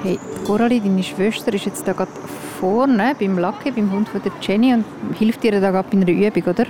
Hey, 0.04 0.20
Coralie, 0.46 0.80
deine 0.80 1.04
Schwester 1.04 1.54
ist 1.54 1.66
jetzt 1.66 1.88
da 1.88 1.94
gerade 1.94 2.12
vorne 2.60 3.16
beim 3.20 3.38
Lucky, 3.38 3.72
beim 3.72 3.92
Hund 3.92 4.10
von 4.10 4.22
der 4.22 4.32
Jenny 4.42 4.74
und 4.74 4.86
hilft 5.18 5.44
ihr 5.44 5.60
da 5.60 5.72
gerade 5.72 5.88
bei 5.90 5.98
einer 5.98 6.10
Übung, 6.10 6.44
oder? 6.44 6.66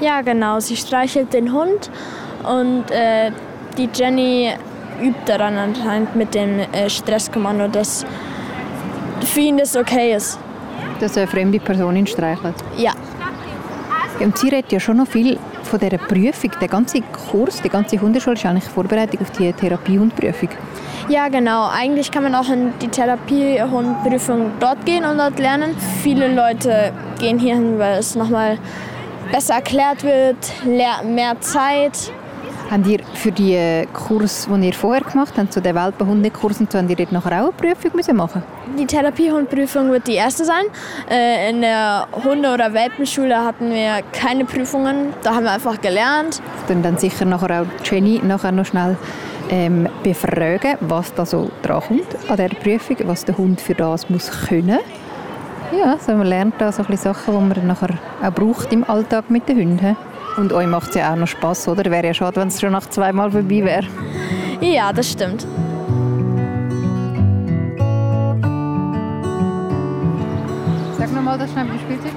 Ja, 0.00 0.20
genau. 0.20 0.58
Sie 0.60 0.76
streichelt 0.76 1.32
den 1.32 1.52
Hund 1.52 1.90
und 2.42 2.90
äh, 2.90 3.30
die 3.78 3.88
Jenny 3.94 4.50
übt 5.00 5.20
daran 5.26 5.56
anscheinend 5.56 6.14
mit 6.16 6.34
dem 6.34 6.60
äh, 6.60 6.90
Stresskommando, 6.90 7.68
dass 7.68 8.04
für 9.24 9.40
ihn 9.40 9.56
das 9.56 9.76
okay 9.76 10.14
ist. 10.14 10.38
Dass 11.00 11.16
eine 11.16 11.26
fremde 11.26 11.58
Person 11.60 11.96
ihn 11.96 12.06
streichelt. 12.06 12.54
Ja. 12.76 12.92
Und 14.20 14.38
sie 14.38 14.48
redet 14.48 14.70
ja 14.72 14.80
schon 14.80 14.98
noch 14.98 15.06
viel 15.06 15.38
von 15.64 15.78
dieser 15.80 15.98
Prüfung. 15.98 16.50
Der 16.60 16.68
ganze 16.68 17.00
Kurs, 17.00 17.60
die 17.62 17.68
ganze 17.68 18.00
Hundeschule 18.00 18.34
ist 18.34 18.46
eigentlich 18.46 18.64
Vorbereitung 18.64 19.20
auf 19.20 19.30
die 19.32 19.52
Therapiehundprüfung. 19.52 20.50
Ja, 21.08 21.28
genau. 21.28 21.68
Eigentlich 21.68 22.10
kann 22.10 22.22
man 22.22 22.34
auch 22.34 22.48
in 22.48 22.72
die 22.80 22.88
Therapiehundprüfung 22.88 24.52
dort 24.60 24.84
gehen 24.86 25.04
und 25.04 25.18
dort 25.18 25.38
lernen. 25.38 25.76
Viele 26.02 26.32
Leute 26.32 26.92
gehen 27.18 27.38
hier 27.38 27.54
hin, 27.54 27.78
weil 27.78 27.98
es 27.98 28.14
nochmal 28.14 28.58
besser 29.32 29.54
erklärt 29.54 30.04
wird, 30.04 30.36
mehr 30.64 31.40
Zeit. 31.40 32.12
Habt 32.72 32.86
ihr 32.86 33.00
für 33.12 33.30
die 33.30 33.86
Kurs, 33.92 34.46
den 34.50 34.62
ihr 34.62 34.72
vorher 34.72 35.02
gemacht 35.02 35.34
habt, 35.36 35.52
zu 35.52 35.60
den 35.60 35.74
Welpenhundekurs 35.74 36.58
und 36.58 36.72
so, 36.72 36.78
habt 36.78 36.88
ihr 36.88 36.96
dort 36.96 37.12
nachher 37.12 37.44
auch 37.44 37.52
eine 37.52 37.74
Prüfung 37.74 37.90
müssen 37.94 38.16
machen 38.16 38.42
Die 38.78 38.86
Therapiehundprüfung 38.86 39.90
wird 39.90 40.06
die 40.08 40.14
erste 40.14 40.46
sein. 40.46 40.64
Äh, 41.10 41.50
In 41.50 41.60
der 41.60 42.08
Hunde- 42.24 42.50
oder 42.50 42.72
Welpenschule 42.72 43.44
hatten 43.44 43.74
wir 43.74 44.00
keine 44.12 44.46
Prüfungen. 44.46 45.12
Da 45.22 45.34
haben 45.34 45.44
wir 45.44 45.52
einfach 45.52 45.82
gelernt. 45.82 46.40
Dann 46.66 46.82
dann 46.82 46.96
sicher 46.96 47.26
nachher 47.26 47.60
auch 47.60 47.66
Jenny 47.84 48.22
nachher 48.24 48.52
noch 48.52 48.64
schnell 48.64 48.96
ähm, 49.50 49.86
befragen, 50.02 50.78
was 50.80 51.12
da 51.12 51.26
so 51.26 51.50
dran 51.60 51.82
kommt 51.82 52.06
an 52.30 52.36
dieser 52.38 52.48
Prüfung, 52.58 52.96
was 53.04 53.26
der 53.26 53.36
Hund 53.36 53.60
für 53.60 53.74
das 53.74 54.08
muss 54.08 54.30
können. 54.48 54.78
Ja, 55.78 55.98
so 55.98 56.12
man 56.12 56.26
lernt 56.26 56.54
da 56.56 56.72
so 56.72 56.84
ein 56.84 56.88
bisschen 56.88 57.12
Sachen, 57.12 57.34
die 57.34 57.54
man 57.60 57.66
nachher 57.66 57.98
auch 58.22 58.32
braucht 58.32 58.72
im 58.72 58.82
Alltag 58.88 59.28
mit 59.28 59.46
den 59.46 59.58
Hunden. 59.58 59.96
Und 60.36 60.52
euch 60.52 60.66
macht 60.66 60.90
es 60.90 60.94
ja 60.96 61.12
auch 61.12 61.16
noch 61.16 61.26
Spass, 61.26 61.68
oder? 61.68 61.90
Wäre 61.90 62.06
ja 62.06 62.14
schade, 62.14 62.40
wenn 62.40 62.48
es 62.48 62.60
schon 62.60 62.72
nach 62.72 62.88
zweimal 62.88 63.30
vorbei 63.30 63.64
wäre. 63.64 63.86
Ja, 64.60 64.92
das 64.92 65.10
stimmt. 65.10 65.46
Sag 70.98 71.12
nochmal 71.12 71.38
das 71.38 71.50
schnell 71.50 71.66
beim 71.66 71.78
Spielzeug. 71.78 72.12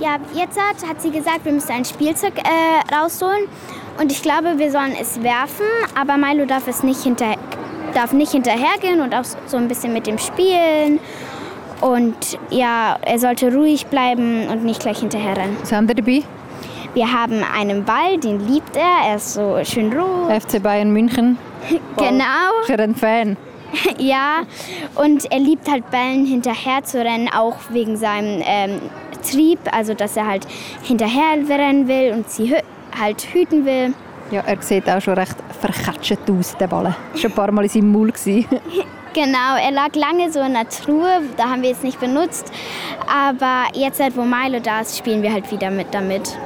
Ja, 0.00 0.16
jetzt 0.34 0.58
hat, 0.58 0.88
hat 0.88 1.02
sie 1.02 1.10
gesagt, 1.10 1.44
wir 1.44 1.52
müssen 1.52 1.72
ein 1.72 1.84
Spielzeug 1.84 2.34
äh, 2.38 2.94
rausholen. 2.94 3.44
Und 4.00 4.10
ich 4.10 4.22
glaube, 4.22 4.58
wir 4.58 4.70
sollen 4.70 4.92
es 5.00 5.22
werfen, 5.22 5.66
aber 5.98 6.16
Milo 6.16 6.46
darf 6.46 6.66
es 6.66 6.82
nicht 6.82 7.02
hinter, 7.02 7.36
darf 7.94 8.12
nicht 8.12 8.32
hinterhergehen 8.32 9.00
und 9.00 9.14
auch 9.14 9.24
so 9.46 9.56
ein 9.56 9.68
bisschen 9.68 9.92
mit 9.92 10.06
dem 10.06 10.18
spielen. 10.18 10.98
Und 11.80 12.38
ja, 12.50 12.98
er 13.02 13.18
sollte 13.18 13.54
ruhig 13.54 13.86
bleiben 13.86 14.48
und 14.48 14.64
nicht 14.64 14.80
gleich 14.80 14.98
hinterherrennen. 14.98 15.56
Was 15.60 15.72
haben 15.72 15.86
wir 15.86 15.94
dabei? 15.94 16.22
Wir 16.94 17.12
haben 17.12 17.42
einen 17.42 17.84
Ball, 17.84 18.18
den 18.18 18.46
liebt 18.46 18.76
er. 18.76 19.08
Er 19.08 19.16
ist 19.16 19.34
so 19.34 19.58
schön 19.64 19.92
rot. 19.92 20.30
FC 20.42 20.62
Bayern 20.62 20.92
München. 20.92 21.38
Genau, 21.96 22.68
er 22.68 22.80
ein 22.80 22.94
Fan? 22.94 23.36
ja. 23.98 24.42
Und 24.94 25.30
er 25.32 25.38
liebt 25.38 25.68
halt 25.70 25.90
Bällen 25.90 26.26
hinterher 26.26 26.84
zu 26.84 26.98
rennen, 26.98 27.28
auch 27.34 27.56
wegen 27.70 27.96
seinem 27.96 28.42
ähm, 28.44 28.80
Trieb, 29.28 29.58
also 29.72 29.94
dass 29.94 30.16
er 30.16 30.26
halt 30.26 30.46
hinterher 30.82 31.38
rennen 31.48 31.88
will 31.88 32.12
und 32.12 32.30
sie 32.30 32.50
hü 32.50 32.58
halt 32.98 33.22
hüten 33.32 33.64
will. 33.64 33.94
Ja, 34.30 34.42
er 34.46 34.60
sieht 34.60 34.88
auch 34.88 35.00
schon 35.00 35.14
recht 35.14 35.36
verkatschet 35.60 36.18
aus, 36.30 36.56
der 36.58 36.66
Ball. 36.66 36.94
Schon 37.14 37.30
ein 37.30 37.34
paar 37.34 37.50
Mal 37.50 37.64
in 37.64 37.70
seinem 37.70 37.92
Maul. 37.92 38.12
Genau, 39.14 39.56
er 39.62 39.70
lag 39.70 39.94
lange 39.94 40.32
so 40.32 40.40
in 40.40 40.54
der 40.54 40.68
Truhe, 40.68 41.22
da 41.36 41.44
haben 41.44 41.62
wir 41.62 41.70
es 41.70 41.84
nicht 41.84 42.00
benutzt. 42.00 42.50
Aber 43.06 43.66
jetzt, 43.72 44.00
halt, 44.00 44.16
wo 44.16 44.22
Milo 44.22 44.58
da 44.58 44.80
ist, 44.80 44.98
spielen 44.98 45.22
wir 45.22 45.32
halt 45.32 45.48
wieder 45.52 45.70
mit 45.70 45.94
damit. 45.94 46.36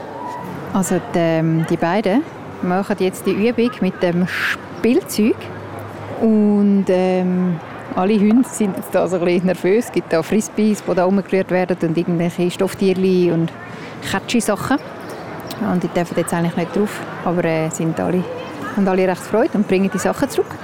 Also 0.73 1.01
die, 1.15 1.19
ähm, 1.19 1.67
die 1.69 1.77
beiden 1.77 2.23
machen 2.63 2.97
jetzt 2.99 3.27
die 3.27 3.49
Übung 3.49 3.71
mit 3.81 4.03
dem 4.03 4.27
Spielzeug 4.27 5.37
und 6.21 6.87
ähm, 6.89 7.59
alle 7.95 8.19
Hunde 8.19 8.49
sind 8.49 8.77
jetzt 8.77 8.95
da 8.95 9.09
so 9.09 9.17
ein 9.17 9.25
bisschen 9.25 9.47
nervös. 9.47 9.87
Es 9.87 9.93
gibt 9.93 10.13
da 10.13 10.23
Frisbees, 10.23 10.85
die 10.85 10.95
da 10.95 11.05
rumgerührt 11.05 11.51
werden 11.51 11.77
und 11.83 11.97
irgendwelche 11.97 12.51
Stofftierchen 12.51 13.33
und 13.33 13.53
Kätschi-Sachen. 14.09 14.79
Und 15.73 15.83
die 15.83 15.89
dürfen 15.89 16.17
jetzt 16.17 16.33
eigentlich 16.33 16.57
nicht 16.57 16.77
drauf, 16.77 17.01
aber 17.25 17.45
äh, 17.45 17.71
sind 17.71 17.99
alle, 17.99 18.23
haben 18.77 18.87
alle 18.87 19.09
recht 19.09 19.23
Freude 19.23 19.51
und 19.55 19.67
bringen 19.67 19.91
die 19.93 19.99
Sachen 19.99 20.29
zurück. 20.31 20.55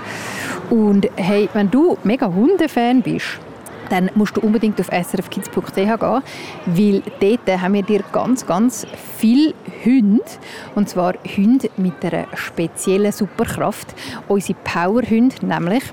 Und 0.70 1.08
hey, 1.16 1.48
wenn 1.52 1.70
du 1.70 1.98
mega 2.04 2.26
Hundefan 2.26 3.02
bist, 3.02 3.40
dann 3.88 4.10
musst 4.14 4.36
du 4.36 4.40
unbedingt 4.40 4.80
auf 4.80 4.88
srfkids.ch 4.88 5.74
gehen, 5.74 6.22
weil 6.66 7.02
dort 7.20 7.60
haben 7.60 7.74
wir 7.74 7.82
dir 7.82 8.02
ganz, 8.12 8.46
ganz 8.46 8.86
viele 9.18 9.54
Hunde, 9.84 10.24
und 10.74 10.88
zwar 10.88 11.14
Hunde 11.36 11.70
mit 11.76 12.04
einer 12.04 12.26
speziellen 12.34 13.12
Superkraft. 13.12 13.94
Unsere 14.28 14.58
Powerhunde 14.64 15.36
nämlich. 15.42 15.84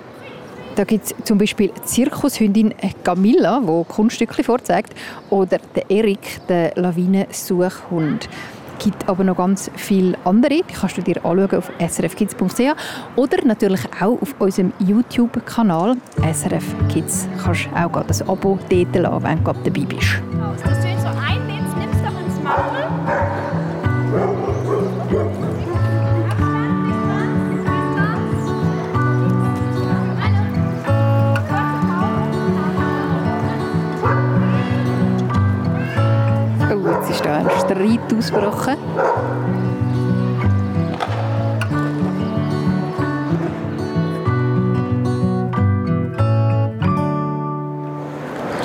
Da 0.75 0.85
gibt 0.85 1.05
es 1.05 1.15
zum 1.25 1.37
Beispiel 1.37 1.69
die 1.75 1.81
Zirkushündin 1.83 2.73
Camilla, 3.03 3.59
die 3.59 3.83
Kunststücke 3.89 4.41
vorzeigt, 4.41 4.93
oder 5.29 5.57
den 5.75 5.83
Erik, 5.89 6.47
den 6.47 6.71
Lawinensuchhund. 6.75 8.29
Es 8.29 8.60
gibt 8.83 9.07
aber 9.07 9.23
noch 9.23 9.37
ganz 9.37 9.69
viele 9.75 10.17
andere, 10.25 10.61
die 10.67 10.73
kannst 10.73 10.97
du 10.97 11.01
dir 11.01 11.23
anschauen 11.23 11.59
auf 11.59 11.71
srfkids.ch 11.79 12.75
oder 13.15 13.45
natürlich 13.45 13.81
auch 14.01 14.21
auf 14.21 14.35
unserem 14.39 14.73
YouTube-Kanal 14.79 15.97
SRF 16.33 16.63
Kids. 16.89 17.27
Kannst 17.43 17.65
du 17.65 17.75
auch 17.75 17.91
gerade 17.91 18.07
das 18.07 18.21
Abo 18.27 18.57
dort 18.69 18.95
lassen, 18.95 19.23
wenn 19.23 19.43
du 19.43 19.53
dabei 19.53 19.85
bist. 19.85 20.90
Streit 37.81 38.13
ausgebrochen. 38.15 38.77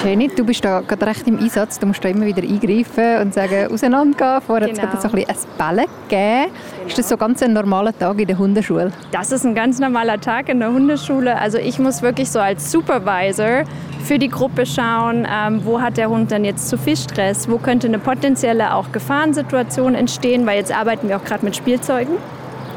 Jenny, 0.06 0.28
du 0.28 0.44
bist 0.44 0.64
da 0.64 0.82
gerade 0.82 1.04
recht 1.04 1.26
im 1.26 1.36
Einsatz. 1.36 1.80
Du 1.80 1.86
musst 1.88 2.04
da 2.04 2.08
immer 2.08 2.26
wieder 2.26 2.40
eingreifen 2.40 3.22
und 3.22 3.34
sagen, 3.34 3.72
auseinandergehen. 3.72 4.40
Vorher 4.40 4.68
Genau. 4.68 4.82
hat 4.82 4.94
es 4.94 5.02
so 5.02 5.08
ein 5.08 5.14
bisschen 5.16 5.34
ein 5.58 5.74
Bällen 5.74 5.86
gegeben. 6.08 6.52
Ist 6.86 6.96
das 6.96 7.08
so 7.08 7.16
ganz 7.16 7.42
ein 7.42 7.52
normaler 7.52 7.92
Tag 7.98 8.20
in 8.20 8.28
der 8.28 8.38
Hundeschule? 8.38 8.92
Das 9.10 9.32
ist 9.32 9.44
ein 9.44 9.56
ganz 9.56 9.80
normaler 9.80 10.20
Tag 10.20 10.48
in 10.48 10.60
der 10.60 10.72
Hundeschule. 10.72 11.36
Also 11.36 11.58
ich 11.58 11.80
muss 11.80 12.02
wirklich 12.02 12.30
so 12.30 12.38
als 12.38 12.70
Supervisor 12.70 13.64
für 14.04 14.20
die 14.20 14.28
Gruppe 14.28 14.64
schauen, 14.64 15.26
ähm, 15.28 15.62
wo 15.64 15.80
hat 15.80 15.96
der 15.96 16.08
Hund 16.08 16.30
denn 16.30 16.44
jetzt 16.44 16.68
zu 16.68 16.78
viel 16.78 16.96
Stress, 16.96 17.48
wo 17.50 17.58
könnte 17.58 17.88
eine 17.88 17.98
potenzielle 17.98 18.74
auch 18.74 18.92
Gefahrensituation 18.92 19.96
entstehen, 19.96 20.46
weil 20.46 20.58
jetzt 20.58 20.72
arbeiten 20.72 21.08
wir 21.08 21.16
auch 21.16 21.24
gerade 21.24 21.44
mit 21.44 21.56
Spielzeugen. 21.56 22.14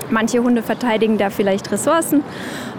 Manche 0.09 0.43
Hunde 0.43 0.63
verteidigen 0.63 1.17
da 1.17 1.29
vielleicht 1.29 1.71
Ressourcen. 1.71 2.23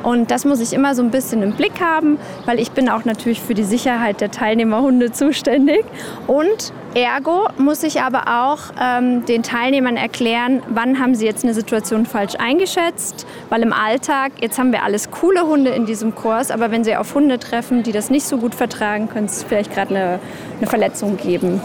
Und 0.02 0.30
das 0.30 0.44
muss 0.44 0.60
ich 0.60 0.72
immer 0.72 0.94
so 0.94 1.02
ein 1.02 1.10
bisschen 1.10 1.42
im 1.42 1.52
Blick 1.52 1.80
haben, 1.80 2.18
weil 2.46 2.58
ich 2.58 2.70
bin 2.70 2.88
auch 2.88 3.04
natürlich 3.04 3.40
für 3.40 3.54
die 3.54 3.64
Sicherheit 3.64 4.20
der 4.20 4.30
Teilnehmerhunde 4.30 5.12
zuständig. 5.12 5.84
Und 6.26 6.72
ergo 6.94 7.48
muss 7.58 7.82
ich 7.82 8.00
aber 8.00 8.22
auch 8.26 8.58
ähm, 8.80 9.24
den 9.26 9.42
Teilnehmern 9.42 9.96
erklären, 9.96 10.62
wann 10.68 10.98
haben 10.98 11.14
sie 11.14 11.26
jetzt 11.26 11.44
eine 11.44 11.54
Situation 11.54 12.06
falsch 12.06 12.34
eingeschätzt. 12.38 13.26
Weil 13.50 13.62
im 13.62 13.72
Alltag, 13.72 14.32
jetzt 14.40 14.58
haben 14.58 14.72
wir 14.72 14.82
alles 14.82 15.10
coole 15.10 15.42
Hunde 15.42 15.70
in 15.70 15.84
diesem 15.84 16.14
Kurs, 16.14 16.50
aber 16.50 16.70
wenn 16.70 16.82
sie 16.82 16.96
auf 16.96 17.14
Hunde 17.14 17.38
treffen, 17.38 17.82
die 17.82 17.92
das 17.92 18.10
nicht 18.10 18.24
so 18.24 18.38
gut 18.38 18.54
vertragen, 18.54 19.08
könnte 19.08 19.32
es 19.32 19.42
vielleicht 19.42 19.72
gerade 19.74 19.94
eine, 19.94 20.18
eine 20.58 20.66
Verletzung 20.66 21.16
geben. 21.18 21.60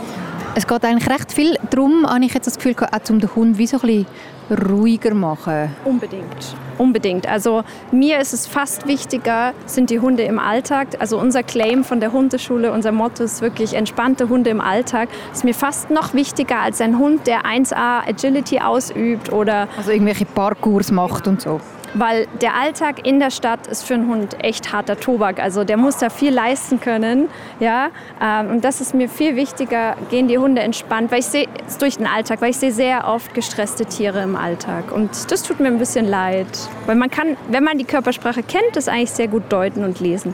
Es 0.57 0.67
geht 0.67 0.85
eigentlich 0.85 1.09
recht 1.09 1.33
viel 1.33 1.57
darum, 1.69 2.07
habe 2.07 2.23
ich 2.23 2.33
jetzt 2.33 2.47
das 2.47 2.55
Gefühl, 2.55 2.75
auch 2.79 3.09
um 3.09 3.19
den 3.19 3.35
Hund 3.35 3.57
wie 3.57 3.67
so 3.67 3.77
ein 3.77 3.81
bisschen 3.81 4.05
ruhiger 4.49 5.13
machen. 5.13 5.75
Unbedingt. 5.85 6.55
Unbedingt. 6.77 7.27
Also 7.27 7.63
mir 7.91 8.19
ist 8.19 8.33
es 8.33 8.47
fast 8.47 8.87
wichtiger, 8.87 9.53
sind 9.65 9.89
die 9.89 9.99
Hunde 9.99 10.23
im 10.23 10.39
Alltag. 10.39 10.87
Also 10.99 11.19
unser 11.19 11.43
Claim 11.43 11.83
von 11.83 11.99
der 11.99 12.11
Hundeschule, 12.11 12.71
unser 12.71 12.91
Motto 12.91 13.23
ist 13.23 13.41
wirklich 13.41 13.73
entspannte 13.73 14.29
Hunde 14.29 14.49
im 14.49 14.61
Alltag. 14.61 15.09
Ist 15.31 15.43
mir 15.43 15.53
fast 15.53 15.89
noch 15.89 16.13
wichtiger 16.13 16.59
als 16.59 16.81
ein 16.81 16.99
Hund, 16.99 17.27
der 17.27 17.45
1A 17.45 18.07
Agility 18.07 18.59
ausübt 18.59 19.31
oder 19.31 19.67
Also 19.77 19.91
irgendwelche 19.91 20.25
Parkours 20.25 20.91
macht 20.91 21.27
und 21.27 21.41
so. 21.41 21.61
Weil 21.95 22.27
der 22.41 22.55
Alltag 22.55 23.07
in 23.07 23.19
der 23.19 23.31
Stadt 23.31 23.67
ist 23.67 23.83
für 23.83 23.95
einen 23.95 24.07
Hund 24.07 24.43
echt 24.43 24.71
harter 24.71 24.99
Tobak. 24.99 25.41
Also 25.41 25.63
der 25.63 25.77
muss 25.77 25.97
da 25.97 26.09
viel 26.09 26.33
leisten 26.33 26.79
können. 26.79 27.29
Ja? 27.59 27.89
Ähm, 28.21 28.51
Und 28.51 28.63
das 28.63 28.81
ist 28.81 28.93
mir 28.93 29.09
viel 29.09 29.35
wichtiger, 29.35 29.95
gehen 30.09 30.27
die 30.27 30.37
Hunde 30.37 30.61
entspannt, 30.61 31.11
weil 31.11 31.19
ich 31.19 31.25
sehe 31.25 31.47
es 31.67 31.77
durch 31.77 31.97
den 31.97 32.05
Alltag, 32.05 32.41
weil 32.41 32.51
ich 32.51 32.57
sehe 32.57 32.71
sehr 32.71 33.07
oft 33.07 33.33
gestresste 33.33 33.85
Tiere 33.85 34.21
im 34.21 34.35
Alltag. 34.35 34.91
Und 34.91 35.31
das 35.31 35.43
tut 35.43 35.59
mir 35.59 35.67
ein 35.67 35.79
bisschen 35.79 36.05
leid. 36.05 36.47
Weil 36.85 36.95
man 36.95 37.09
kann, 37.09 37.37
wenn 37.49 37.63
man 37.63 37.77
die 37.77 37.85
Körpersprache 37.85 38.43
kennt, 38.43 38.75
das 38.75 38.87
eigentlich 38.87 39.11
sehr 39.11 39.27
gut 39.27 39.43
deuten 39.49 39.83
und 39.83 39.99
lesen. 39.99 40.33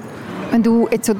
Wenn 0.50 0.64
du 0.64 0.88
jetzt 0.92 1.06
so 1.06 1.14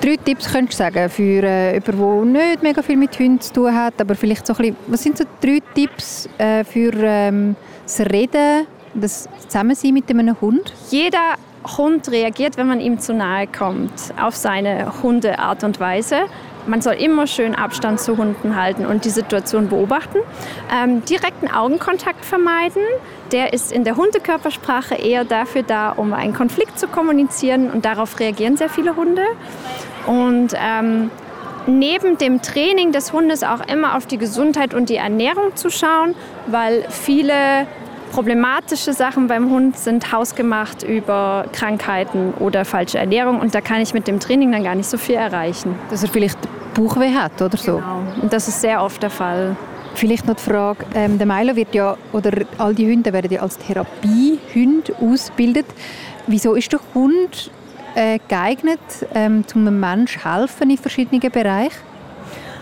drei 0.00 0.16
Tipps 0.16 0.50
könntest 0.50 0.78
sagen 0.78 1.10
für 1.10 1.42
äh, 1.42 1.74
jemanden, 1.74 2.34
der 2.34 2.46
nicht 2.46 2.62
mega 2.62 2.82
viel 2.82 2.96
mit 2.96 3.18
Hunden 3.18 3.40
zu 3.40 3.52
tun 3.52 3.74
hat, 3.74 4.00
aber 4.00 4.14
vielleicht 4.14 4.46
so 4.46 4.54
ein 4.54 4.56
bisschen, 4.56 4.76
was 4.86 5.02
sind 5.02 5.18
so 5.18 5.24
drei 5.40 5.58
Tipps 5.74 6.28
äh, 6.38 6.64
für 6.64 6.92
ähm, 6.94 7.56
das 7.84 8.00
Reden, 8.00 8.66
das 8.94 9.28
Zusammensein 9.46 9.94
mit 9.94 10.08
einem 10.10 10.40
Hund? 10.40 10.72
Jeder 10.90 11.36
Hund 11.76 12.10
reagiert, 12.10 12.56
wenn 12.56 12.68
man 12.68 12.80
ihm 12.80 12.98
zu 12.98 13.12
nahe 13.12 13.46
kommt, 13.46 13.92
auf 14.20 14.34
seine 14.34 15.02
Hundeart 15.02 15.64
und 15.64 15.78
Weise. 15.78 16.22
Man 16.66 16.82
soll 16.82 16.94
immer 16.94 17.26
schön 17.26 17.54
Abstand 17.54 18.00
zu 18.00 18.16
Hunden 18.16 18.54
halten 18.54 18.84
und 18.86 19.04
die 19.04 19.10
Situation 19.10 19.68
beobachten. 19.68 20.18
Ähm, 20.72 21.04
direkten 21.04 21.50
Augenkontakt 21.50 22.24
vermeiden. 22.24 22.82
Der 23.32 23.52
ist 23.52 23.72
in 23.72 23.84
der 23.84 23.96
Hundekörpersprache 23.96 24.94
eher 24.94 25.24
dafür 25.24 25.62
da, 25.62 25.90
um 25.90 26.12
einen 26.12 26.34
Konflikt 26.34 26.78
zu 26.78 26.86
kommunizieren 26.86 27.70
und 27.70 27.84
darauf 27.84 28.18
reagieren 28.20 28.56
sehr 28.56 28.68
viele 28.68 28.96
Hunde. 28.96 29.22
Und 30.06 30.54
ähm, 30.54 31.10
neben 31.66 32.18
dem 32.18 32.42
Training 32.42 32.92
des 32.92 33.12
Hundes 33.12 33.42
auch 33.42 33.60
immer 33.66 33.96
auf 33.96 34.06
die 34.06 34.18
Gesundheit 34.18 34.74
und 34.74 34.88
die 34.88 34.96
Ernährung 34.96 35.56
zu 35.56 35.70
schauen, 35.70 36.14
weil 36.46 36.84
viele 36.90 37.66
problematische 38.10 38.92
Sachen 38.92 39.26
beim 39.26 39.50
Hund 39.50 39.78
sind 39.78 40.12
hausgemacht 40.12 40.82
über 40.82 41.46
Krankheiten 41.52 42.34
oder 42.34 42.64
falsche 42.64 42.98
Ernährung 42.98 43.40
und 43.40 43.54
da 43.54 43.60
kann 43.60 43.80
ich 43.80 43.94
mit 43.94 44.06
dem 44.06 44.20
Training 44.20 44.52
dann 44.52 44.64
gar 44.64 44.74
nicht 44.74 44.88
so 44.88 44.98
viel 44.98 45.14
erreichen. 45.14 45.74
Dass 45.90 46.02
er 46.02 46.08
vielleicht 46.08 46.38
Bauchweh 46.74 47.14
hat 47.14 47.40
oder 47.40 47.56
so. 47.56 47.82
Und 48.20 48.32
das 48.32 48.48
ist 48.48 48.60
sehr 48.60 48.82
oft 48.82 49.02
der 49.02 49.10
Fall. 49.10 49.56
Vielleicht 49.94 50.26
noch 50.26 50.36
die 50.36 50.42
Frage, 50.42 50.84
ähm, 50.94 51.18
der 51.18 51.26
Milo 51.26 51.56
wird 51.56 51.74
ja, 51.74 51.96
oder 52.12 52.30
all 52.58 52.74
die 52.74 52.90
Hunde 52.90 53.12
werden 53.12 53.30
ja 53.30 53.40
als 53.40 53.58
Therapiehund 53.58 54.92
ausgebildet. 55.00 55.66
Wieso 56.26 56.54
ist 56.54 56.72
der 56.72 56.80
Hund 56.94 57.50
äh, 57.94 58.18
geeignet, 58.28 58.78
ähm, 59.14 59.44
um 59.54 59.66
einem 59.66 59.80
Menschen 59.80 60.22
helfen 60.22 60.70
in 60.70 60.78
verschiedenen 60.78 61.20
Bereichen? 61.30 61.89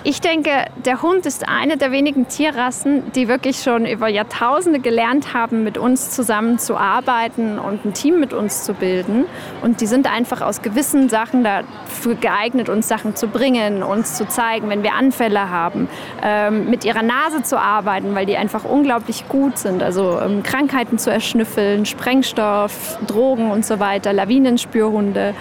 Ich 0.05 0.21
denke, 0.21 0.51
der 0.85 1.03
Hund 1.03 1.27
ist 1.27 1.49
eine 1.49 1.77
der 1.77 1.91
wenigen 1.91 2.29
Tierrassen, 2.29 3.11
die 3.13 3.27
wirklich 3.27 3.63
schon 3.63 3.85
über 3.85 4.07
Jahrtausende 4.07 4.79
gelernt 4.79 5.35
haben, 5.35 5.65
mit 5.65 5.77
uns 5.77 6.11
zusammen 6.11 6.61
zu 6.61 6.77
arbeiten 6.77 7.59
und 7.59 7.85
ein 7.85 7.95
Team 7.95 8.21
mit 8.21 8.33
uns 8.33 8.63
zu 8.63 8.75
bilden. 8.75 9.25
Und 9.61 9.81
die 9.81 9.87
sind 9.87 10.11
einfach 10.11 10.41
aus 10.41 10.63
gewissen 10.63 11.09
Sachen 11.09 11.43
dafür 11.43 12.15
geeignet, 12.15 12.69
uns 12.69 12.87
Sachen 12.87 13.17
zu 13.17 13.27
bringen, 13.27 13.83
uns 13.83 14.15
zu 14.15 14.29
zeigen, 14.29 14.69
wenn 14.69 14.85
wir 14.85 14.95
Anfälle 14.95 15.51
haben, 15.51 15.89
ähm, 16.23 16.71
mit 16.71 16.85
ihrer 16.85 17.03
Nase 17.03 17.43
zu 17.43 17.59
arbeiten, 17.59 18.15
weil 18.15 18.25
die 18.25 18.37
einfach 18.37 18.65
unglaublich 18.65 19.29
gut 19.29 19.59
sind. 19.59 19.83
Also 19.83 20.21
ähm, 20.21 20.45
Krankheiten 20.45 20.99
zu 20.99 21.11
erschnüffeln, 21.11 21.87
Sprengstoff, 21.87 22.99
Drogen 23.07 23.51
und 23.51 23.67
so 23.67 23.81
weiter, 23.81 24.13
Lawinenspürhunde. 24.13 25.35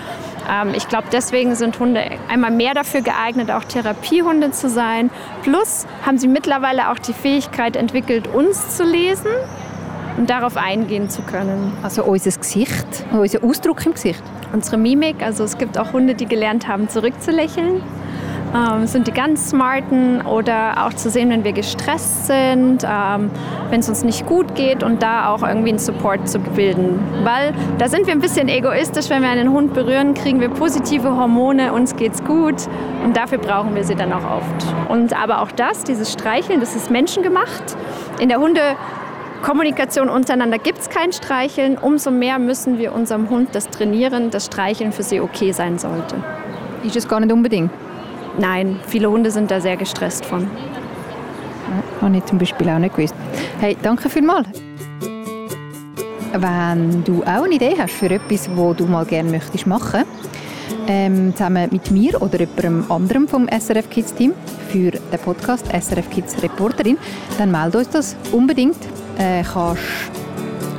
Ähm, 0.49 0.73
ich 0.75 0.87
glaube, 0.87 1.07
deswegen 1.11 1.55
sind 1.55 1.79
Hunde 1.79 2.01
einmal 2.29 2.51
mehr 2.51 2.73
dafür 2.73 3.01
geeignet, 3.01 3.51
auch 3.51 3.63
Therapiehunde 3.63 4.51
zu 4.51 4.69
sein. 4.69 5.09
Plus 5.43 5.85
haben 6.05 6.17
sie 6.17 6.27
mittlerweile 6.27 6.91
auch 6.91 6.99
die 6.99 7.13
Fähigkeit 7.13 7.75
entwickelt, 7.75 8.27
uns 8.27 8.77
zu 8.77 8.83
lesen. 8.83 9.31
und 10.17 10.29
darauf 10.29 10.57
eingehen 10.57 11.09
zu 11.09 11.21
können. 11.21 11.71
Also 11.83 12.03
unser 12.03 12.31
Gesicht, 12.31 13.05
unser 13.11 13.43
Ausdruck 13.43 13.85
im 13.85 13.93
Gesicht. 13.93 14.23
Unsere 14.51 14.77
Mimik, 14.77 15.21
also 15.21 15.43
es 15.43 15.57
gibt 15.59 15.77
auch 15.77 15.93
Hunde, 15.93 16.15
die 16.15 16.25
gelernt 16.25 16.67
haben, 16.67 16.89
zurückzulächeln. 16.89 17.83
Ähm, 18.55 18.87
sind 18.87 19.07
die 19.07 19.11
ganz 19.11 19.49
smarten 19.49 20.21
oder 20.21 20.85
auch 20.85 20.93
zu 20.93 21.09
sehen, 21.09 21.29
wenn 21.29 21.43
wir 21.43 21.51
gestresst 21.51 22.27
sind, 22.27 22.83
ähm, 22.83 23.29
wenn 23.69 23.81
es 23.81 23.89
uns 23.89 24.03
nicht 24.03 24.25
gut 24.25 24.55
geht 24.55 24.83
und 24.83 25.03
da 25.03 25.29
auch 25.29 25.43
irgendwie 25.43 25.69
einen 25.69 25.79
Support 25.79 26.29
zu 26.29 26.39
bilden. 26.39 26.99
Weil 27.23 27.53
da 27.77 27.89
sind 27.89 28.07
wir 28.07 28.13
ein 28.13 28.21
bisschen 28.21 28.47
egoistisch, 28.47 29.09
wenn 29.09 29.21
wir 29.21 29.29
einen 29.29 29.51
Hund 29.51 29.73
berühren, 29.73 30.13
kriegen 30.13 30.39
wir 30.39 30.49
positive 30.49 31.17
Hormone, 31.17 31.73
uns 31.73 31.95
geht's 31.97 32.23
gut 32.23 32.55
und 33.03 33.17
dafür 33.17 33.37
brauchen 33.37 33.75
wir 33.75 33.83
sie 33.83 33.95
dann 33.95 34.13
auch 34.13 34.23
oft. 34.23 34.89
Und 34.89 35.19
aber 35.21 35.41
auch 35.41 35.51
das, 35.51 35.83
dieses 35.83 36.13
Streicheln, 36.13 36.61
das 36.61 36.75
ist 36.75 36.89
menschengemacht. 36.89 37.75
In 38.19 38.29
der 38.29 38.39
Hunde 38.39 38.61
Kommunikation 39.43 40.09
untereinander 40.09 40.57
gibt 40.57 40.79
es 40.79 40.89
kein 40.89 41.11
Streicheln. 41.11 41.77
Umso 41.77 42.11
mehr 42.11 42.39
müssen 42.39 42.79
wir 42.79 42.93
unserem 42.93 43.29
Hund 43.29 43.49
das 43.53 43.69
trainieren, 43.69 44.31
dass 44.31 44.45
Streicheln 44.45 44.91
für 44.91 45.03
sie 45.03 45.19
okay 45.19 45.51
sein 45.51 45.77
sollte. 45.77 46.15
Ist 46.83 46.95
es 46.95 47.07
gar 47.07 47.19
nicht 47.19 47.31
unbedingt? 47.31 47.71
Nein, 48.37 48.79
viele 48.87 49.09
Hunde 49.09 49.31
sind 49.31 49.49
da 49.49 49.59
sehr 49.59 49.77
gestresst 49.77 50.25
von. 50.25 50.47
Habe 52.01 52.17
ich 52.17 52.25
zum 52.25 52.37
Beispiel 52.37 52.69
auch 52.69 52.77
nicht 52.77 52.95
gewusst. 52.95 53.15
Hey, 53.59 53.75
danke 53.81 54.09
vielmals. 54.09 54.47
Wenn 56.33 57.03
du 57.03 57.23
auch 57.23 57.43
eine 57.43 57.55
Idee 57.55 57.75
hast 57.77 57.93
für 57.93 58.11
etwas, 58.11 58.49
wo 58.55 58.73
du 58.73 58.85
mal 58.85 59.05
gerne 59.05 59.31
möchtest 59.31 59.65
machen, 59.65 60.03
ähm, 60.87 61.33
zusammen 61.35 61.67
mit 61.71 61.89
mir 61.89 62.21
oder 62.21 62.39
jemandem 62.39 62.91
anderem 62.91 63.27
vom 63.27 63.47
SRF 63.47 63.89
Kids 63.89 64.13
Team 64.13 64.33
für 64.69 64.91
den 64.91 65.19
Podcast 65.23 65.65
SRF 65.67 66.09
Kids 66.11 66.41
Reporterin, 66.43 66.97
dann 67.37 67.51
melde 67.51 67.79
uns 67.79 67.89
das 67.89 68.15
unbedingt. 68.31 68.77
Äh, 69.17 69.43
kannst 69.43 69.81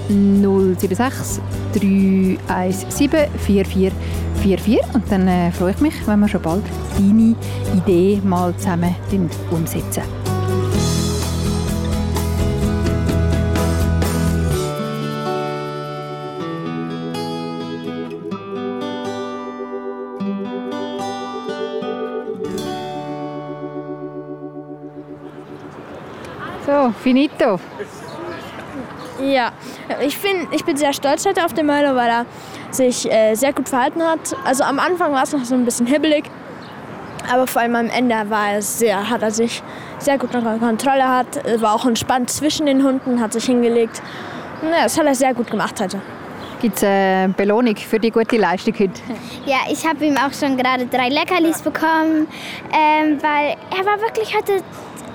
076 0.79 1.41
317 1.75 3.29
4444 3.39 4.95
und 4.95 5.11
dann 5.11 5.29
äh, 5.29 5.51
freue 5.51 5.73
ich 5.73 5.81
mich, 5.81 5.95
wenn 6.07 6.21
wir 6.21 6.29
schon 6.29 6.43
bald 6.43 6.63
deine 6.97 7.35
Idee 7.77 8.21
mal 8.25 8.57
zusammen 8.57 8.95
umsetzen. 9.51 10.03
So, 26.67 26.93
finito. 27.03 27.61
Ja, 29.21 29.53
ich, 30.03 30.17
find, 30.17 30.53
ich 30.53 30.65
bin 30.65 30.77
sehr 30.77 30.93
stolz 30.93 31.25
heute 31.27 31.45
auf 31.45 31.55
den 31.55 31.67
Milo, 31.67 31.95
weil 31.95 32.09
er 32.09 32.27
sich 32.71 33.11
äh, 33.11 33.35
sehr 33.35 33.53
gut 33.53 33.69
verhalten 33.69 34.03
hat. 34.03 34.37
Also 34.45 34.65
am 34.65 34.79
Anfang 34.79 35.13
war 35.13 35.23
es 35.23 35.33
noch 35.33 35.45
so 35.45 35.55
ein 35.55 35.65
bisschen 35.65 35.87
hibbelig, 35.87 36.25
aber 37.33 37.47
vor 37.47 37.63
allem 37.63 37.77
am 37.77 37.89
Ende 37.89 38.15
war 38.29 38.53
er 38.53 38.63
sehr, 38.63 39.09
hat 39.09 39.23
er 39.23 39.31
sich 39.31 39.63
sehr 39.99 40.19
gut 40.19 40.35
unter 40.35 40.59
Kontrolle 40.59 41.09
hat, 41.09 41.61
war 41.61 41.75
auch 41.75 41.87
entspannt 41.87 42.31
zwischen 42.31 42.67
den 42.67 42.85
Hunden, 42.85 43.21
hat 43.21 43.33
sich 43.33 43.47
hingelegt. 43.47 44.03
Ja, 44.63 44.85
das 44.85 44.99
hat 44.99 45.07
er 45.07 45.15
sehr 45.15 45.35
gut 45.35 45.51
gemacht 45.51 45.81
heute. 45.81 46.01
Gibt 46.61 46.77
es 46.77 46.85
eine 46.85 47.33
Belohnung 47.37 47.77
für 47.77 47.99
die 47.99 48.11
gute 48.11 48.37
Leistung 48.37 48.75
heute? 48.79 49.01
Ja, 49.47 49.59
ich 49.71 49.87
habe 49.87 50.05
ihm 50.05 50.17
auch 50.17 50.33
schon 50.33 50.57
gerade 50.57 50.87
drei 50.87 51.09
Leckerlis 51.09 51.63
bekommen, 51.63 52.27
ähm, 52.73 53.19
weil 53.23 53.57
er 53.71 53.87
war 53.87 54.01
wirklich 54.01 54.37
heute 54.37 54.61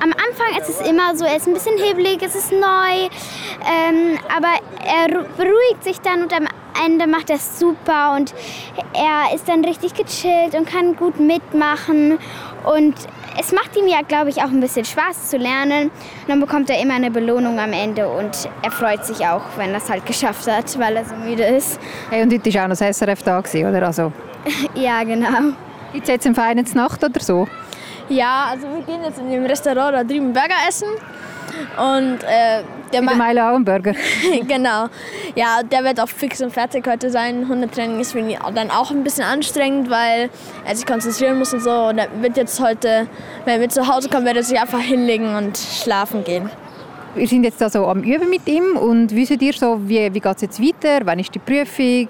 am 0.02 0.12
Anfang 0.12 0.60
ist 0.60 0.70
es 0.70 0.88
immer 0.88 1.16
so, 1.16 1.26
er 1.26 1.38
ist 1.38 1.48
ein 1.48 1.54
bisschen 1.54 1.78
hebelig, 1.78 2.24
es 2.24 2.36
ist 2.36 2.52
neu, 2.52 2.58
ähm, 2.60 4.18
aber 4.36 4.48
er 4.84 5.24
beruhigt 5.38 5.84
sich 5.84 6.00
dann 6.02 6.24
und 6.24 6.34
am 6.34 6.48
Ende 6.84 7.06
macht 7.06 7.30
er 7.30 7.36
es 7.36 7.60
super 7.60 8.16
und 8.16 8.34
er 8.94 9.36
ist 9.36 9.48
dann 9.48 9.64
richtig 9.64 9.94
gechillt 9.94 10.56
und 10.56 10.68
kann 10.68 10.96
gut 10.96 11.20
mitmachen 11.20 12.18
und 12.64 12.96
es 13.40 13.52
macht 13.52 13.78
ihm 13.78 13.88
ja, 13.88 14.02
glaube 14.02 14.30
ich, 14.30 14.38
auch 14.38 14.50
ein 14.50 14.60
bisschen 14.60 14.84
Spaß 14.84 15.30
zu 15.30 15.38
lernen. 15.38 15.84
Und 15.86 16.28
dann 16.28 16.42
bekommt 16.42 16.70
er 16.70 16.82
immer 16.82 16.96
eine 16.96 17.10
Belohnung 17.10 17.60
am 17.60 17.72
Ende 17.72 18.10
und 18.10 18.50
er 18.62 18.72
freut 18.72 19.06
sich 19.06 19.26
auch, 19.26 19.42
wenn 19.56 19.70
er 19.70 19.78
es 19.78 19.90
halt 19.90 20.06
geschafft 20.06 20.52
hat, 20.52 20.78
weil 20.78 20.98
er 20.98 21.06
so 21.06 21.16
müde 21.16 21.44
ist. 21.44 21.80
Hey, 22.10 22.24
und 22.24 22.34
heute 22.34 22.54
war 22.54 22.66
auch 22.66 22.68
noch 22.68 22.78
das 22.78 22.98
SRF 22.98 23.24
da, 23.24 23.40
oder? 23.40 23.86
Also, 23.86 24.12
ja, 24.76 25.04
genau. 25.04 25.54
Gibt 25.94 26.04
es 26.04 26.10
jetzt 26.10 26.26
eine 26.26 26.36
feine 26.36 26.64
Nacht 26.74 27.04
oder 27.04 27.20
so? 27.22 27.48
Ja, 28.10 28.48
also 28.52 28.68
wir 28.68 28.82
gehen 28.84 29.04
jetzt 29.04 29.20
in 29.20 29.30
dem 29.30 29.46
Restaurant 29.46 29.96
da 29.96 30.04
drüben 30.04 30.34
Burger 30.34 30.56
essen. 30.68 30.88
Und 31.78 32.24
äh, 32.24 32.64
der 32.92 33.02
Meile 33.02 33.50
auch 33.50 33.56
ein 33.56 33.66
Burger. 33.66 33.94
genau. 34.48 34.88
Ja, 35.36 35.62
der 35.64 35.84
wird 35.84 36.00
auch 36.00 36.08
fix 36.08 36.42
und 36.42 36.52
fertig 36.52 36.86
heute 36.88 37.10
sein. 37.10 37.48
Hundetraining 37.48 38.00
ist 38.00 38.12
für 38.12 38.20
ihn 38.20 38.38
dann 38.54 38.70
auch 38.70 38.92
ein 38.92 39.04
bisschen 39.04 39.24
anstrengend, 39.24 39.90
weil 39.90 40.30
er 40.66 40.76
sich 40.76 40.86
konzentrieren 40.86 41.40
muss 41.40 41.54
und 41.54 41.62
so. 41.62 41.72
Und 41.72 41.98
er 41.98 42.08
wird 42.22 42.38
jetzt 42.38 42.60
heute, 42.60 43.08
wenn 43.46 43.62
wir 43.62 43.70
zu 43.70 43.88
Hause 43.88 44.10
kommen, 44.10 44.26
wird 44.26 44.38
er 44.38 44.44
sich 44.44 44.60
einfach 44.60 44.80
hinlegen 44.80 45.36
und 45.36 45.58
schlafen 45.58 46.24
gehen. 46.24 46.50
Wir 47.16 47.28
sind 47.28 47.44
jetzt 47.44 47.62
also 47.62 47.88
am 47.88 48.04
Üben 48.04 48.30
mit 48.30 48.48
ihm 48.48 48.78
und 48.78 49.14
wisst 49.14 49.42
ihr 49.42 49.54
so, 49.54 49.80
wie, 49.84 50.14
wie 50.14 50.20
geht 50.20 50.36
es 50.36 50.42
jetzt 50.42 50.62
weiter? 50.62 51.06
Wann 51.06 51.20
ist 51.20 51.36
die 51.36 51.40
Prüfung? 51.40 52.08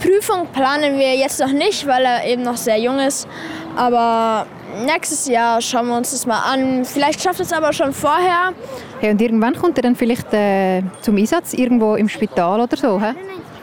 Prüfung 0.00 0.48
planen 0.52 0.98
wir 0.98 1.14
jetzt 1.14 1.38
noch 1.40 1.52
nicht, 1.52 1.86
weil 1.86 2.04
er 2.04 2.24
eben 2.24 2.42
noch 2.42 2.56
sehr 2.56 2.78
jung 2.78 2.98
ist. 2.98 3.28
Aber 3.76 4.46
nächstes 4.84 5.26
Jahr 5.26 5.60
schauen 5.60 5.88
wir 5.88 5.96
uns 5.96 6.10
das 6.10 6.26
mal 6.26 6.40
an. 6.40 6.84
Vielleicht 6.84 7.22
schafft 7.22 7.40
es 7.40 7.52
aber 7.52 7.72
schon 7.72 7.92
vorher. 7.92 8.52
Hey, 9.00 9.10
und 9.10 9.20
irgendwann 9.20 9.54
kommt 9.54 9.78
er 9.78 9.82
dann 9.82 9.96
vielleicht 9.96 10.32
äh, 10.32 10.82
zum 11.00 11.16
Einsatz, 11.16 11.54
irgendwo 11.54 11.94
im 11.94 12.08
Spital 12.08 12.60
oder 12.60 12.76
so? 12.76 13.00
He? 13.00 13.14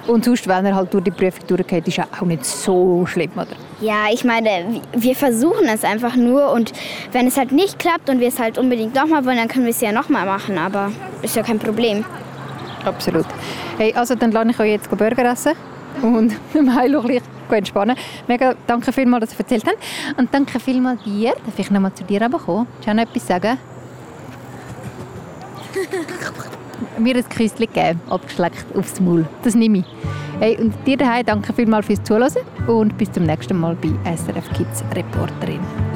Und 0.08 0.24
sonst, 0.24 0.48
wenn 0.48 0.65
er 0.65 0.76
halt 0.76 0.93
durch 0.93 1.04
die 1.04 1.12
Prüfung 1.12 1.46
durchgeht, 1.48 1.88
ist 1.88 1.98
ja 1.98 2.08
auch 2.17 2.26
nicht 2.26 2.46
so 2.46 3.06
schlimm, 3.06 3.32
oder? 3.36 3.48
Ja, 3.82 4.06
ich 4.12 4.24
meine, 4.24 4.82
wir 4.93 5.15
versuchen 5.15 5.67
es 5.67 5.84
einfach 5.84 6.15
nur 6.15 6.52
und 6.54 6.72
wenn 7.12 7.28
es 7.28 7.38
halt 7.38 7.52
nicht 7.52 7.78
klappt 7.78 8.10
und 8.10 8.22
wir 8.22 8.30
es 8.30 8.39
halt 8.39 8.58
unbedingt 8.58 8.96
nochmal 8.96 9.26
wollen, 9.26 9.38
dann 9.38 9.50
können 9.50 9.65
wir 9.65 9.72
es 9.72 9.82
ja 9.82 9.91
nochmal 9.91 10.26
machen, 10.26 10.58
aber 10.58 10.91
ist 11.22 11.36
ja 11.36 11.43
kein 11.43 11.60
Problem. 11.60 12.06
Absolut. 12.86 13.26
Hey, 13.78 13.93
also 13.93 14.15
dann 14.15 14.32
lade 14.32 14.50
ich 14.50 14.60
euch 14.60 14.72
jetzt 14.72 14.89
Burger 14.89 15.32
essen 15.32 15.54
und 16.02 16.34
Milo 16.54 17.02
gleich 17.02 17.22
entspannen. 17.55 17.95
Mega 18.27 18.55
danke 18.65 18.91
vielmals, 18.91 19.29
dass 19.29 19.33
ihr 19.33 19.39
erzählt 19.39 19.65
habt. 19.65 19.77
Und 20.19 20.33
danke 20.33 20.60
vielmals 20.60 21.03
dir. 21.03 21.33
Darf 21.45 21.57
ich 21.57 21.71
nochmal 21.71 21.93
zu 21.93 22.03
dir 22.03 22.19
kommen? 22.19 22.67
Kannst 22.83 22.88
du 22.88 22.93
noch 22.93 23.03
etwas 23.03 23.27
sagen? 23.27 23.57
Mir 26.97 27.15
ein 27.15 27.29
Küsschen 27.29 27.67
geben, 27.71 28.01
abgeschleckt 28.10 28.65
aufs 28.75 28.99
Maul. 28.99 29.27
Das 29.43 29.55
nehme 29.55 29.79
ich. 29.79 29.86
Hey, 30.39 30.57
und 30.57 30.73
dir 30.86 30.97
daheim 30.97 31.25
danke 31.25 31.53
vielmals 31.53 31.88
fürs 31.88 32.03
Zuhören 32.03 32.31
und 32.67 32.97
bis 32.97 33.12
zum 33.12 33.23
nächsten 33.23 33.60
Mal 33.60 33.75
bei 33.75 33.89
SRF 34.15 34.51
Kids 34.53 34.83
Reporterin. 34.95 35.87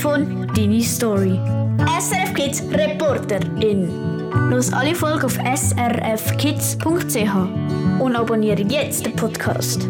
Mikrofon 0.00 0.46
deine 0.56 0.80
Story. 0.80 1.38
SRF 2.00 2.32
Kids 2.32 2.62
Reporterin. 2.72 3.90
Los 4.48 4.72
alle 4.72 4.94
Folgen 4.94 5.24
auf 5.24 5.34
srfkids.ch 5.54 6.80
und 8.00 8.16
abonniere 8.16 8.62
jetzt 8.62 9.04
den 9.04 9.14
Podcast. 9.14 9.86